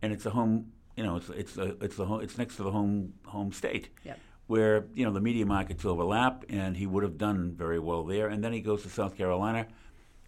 [0.00, 2.62] and it's a home you know it's it's a, it's the home, it's next to
[2.62, 3.88] the home home state.
[4.04, 4.20] Yep.
[4.46, 8.28] Where you know the media markets overlap, and he would have done very well there.
[8.28, 9.66] And then he goes to South Carolina,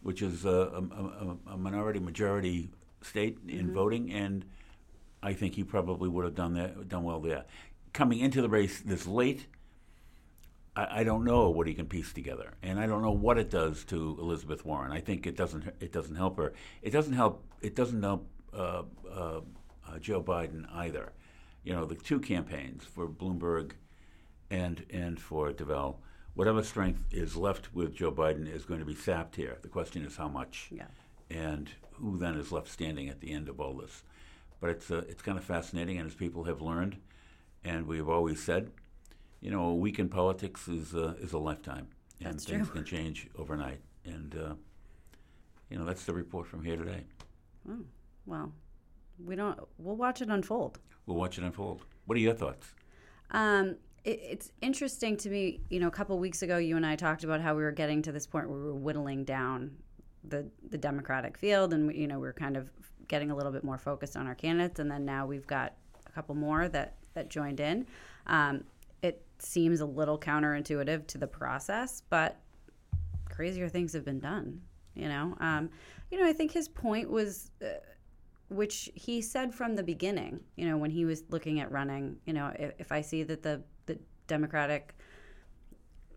[0.02, 2.68] which is a, a, a, a minority majority
[3.02, 4.44] state in voting, and
[5.22, 7.44] I think he probably would have done that done well there.
[7.92, 9.46] Coming into the race this late,
[10.76, 13.50] I, I don't know what he can piece together, and I don't know what it
[13.50, 14.92] does to Elizabeth Warren.
[14.92, 16.52] I think it doesn't it doesn't help her.
[16.82, 19.40] It doesn't help it doesn't help uh, uh,
[19.88, 21.12] uh, Joe Biden either.
[21.62, 23.72] You know, the two campaigns for Bloomberg
[24.50, 25.96] and and for Deval,
[26.34, 29.58] whatever strength is left with Joe Biden is going to be sapped here.
[29.62, 30.86] The question is how much, Yeah.
[31.28, 31.70] and
[32.00, 34.02] who then is left standing at the end of all this.
[34.60, 36.98] But it's uh, it's kind of fascinating, and as people have learned,
[37.64, 38.70] and we have always said,
[39.40, 41.88] you know, a week in politics is uh, is a lifetime,
[42.20, 42.76] and That's things true.
[42.76, 43.80] can change overnight.
[44.04, 44.54] And uh,
[45.70, 47.04] you know, that's the report from here today.
[48.26, 48.52] Well,
[49.24, 49.58] we don't.
[49.78, 50.78] We'll watch it unfold.
[51.06, 51.84] We'll watch it unfold.
[52.06, 52.74] What are your thoughts?
[53.30, 55.60] Um, it, it's interesting to me.
[55.70, 58.02] You know, a couple weeks ago, you and I talked about how we were getting
[58.02, 59.76] to this point where we were whittling down
[60.24, 62.68] the the Democratic field, and you know, we're kind of
[63.08, 64.78] getting a little bit more focused on our candidates.
[64.78, 65.74] And then now we've got
[66.06, 67.86] a couple more that that joined in.
[68.26, 68.64] Um,
[69.02, 72.38] it seems a little counterintuitive to the process, but
[73.28, 74.60] crazier things have been done.
[74.94, 75.70] You know, um,
[76.10, 77.50] you know, I think his point was.
[77.62, 77.78] Uh,
[78.50, 82.32] which he said from the beginning, you know, when he was looking at running, you
[82.32, 83.96] know, if, if I see that the, the
[84.26, 84.96] Democratic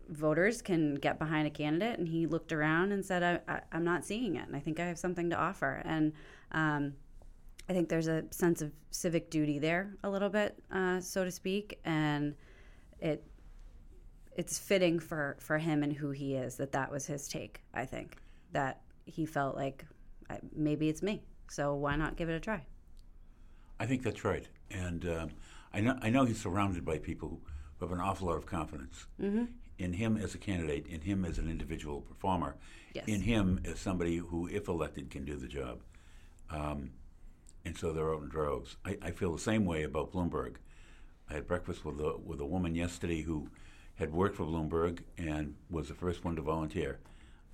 [0.08, 3.84] voters can get behind a candidate, and he looked around and said, I, I, I'm
[3.84, 5.82] not seeing it, and I think I have something to offer.
[5.84, 6.12] And
[6.52, 6.94] um,
[7.68, 11.30] I think there's a sense of civic duty there, a little bit, uh, so to
[11.30, 12.34] speak, and
[13.00, 13.24] it
[14.36, 17.62] it's fitting for for him and who he is that that was his take.
[17.72, 18.16] I think
[18.52, 19.84] that he felt like
[20.28, 22.66] I, maybe it's me, so why not give it a try?
[23.78, 25.30] I think that's right, and um,
[25.72, 27.40] I know I know he's surrounded by people
[27.78, 29.06] who have an awful lot of confidence
[29.78, 32.56] in him as a candidate, in him as an individual performer,
[32.94, 33.04] Yes.
[33.08, 35.80] in him as somebody who, if elected, can do the job.
[36.50, 36.90] Um,
[37.64, 38.76] and so they're out in droves.
[38.84, 40.56] I, I feel the same way about Bloomberg.
[41.28, 43.48] I had breakfast with a with a woman yesterday who
[43.96, 46.98] had worked for Bloomberg and was the first one to volunteer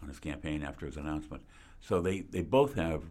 [0.02, 1.42] on his campaign after his announcement.
[1.80, 3.04] So they, they both have,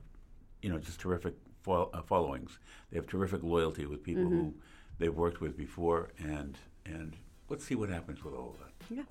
[0.61, 2.59] you know, just terrific fol- uh, followings.
[2.91, 4.53] They have terrific loyalty with people who
[4.97, 7.15] they've worked with before, and and
[7.49, 8.95] let's see what happens with all of that.
[8.95, 9.03] Yeah.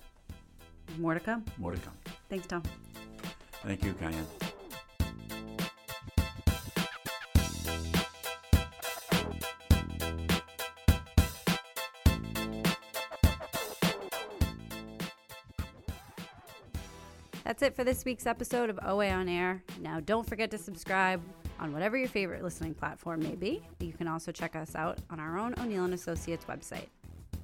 [0.97, 1.45] More to come.
[1.57, 1.93] More to come.
[2.29, 2.63] Thanks, Tom.
[3.63, 4.25] Thank you, Cayenne.
[17.43, 19.63] That's it for this week's episode of OA on Air.
[19.81, 21.19] Now, don't forget to subscribe
[21.59, 23.63] on whatever your favorite listening platform may be.
[23.79, 26.87] You can also check us out on our own O'Neill and Associates website.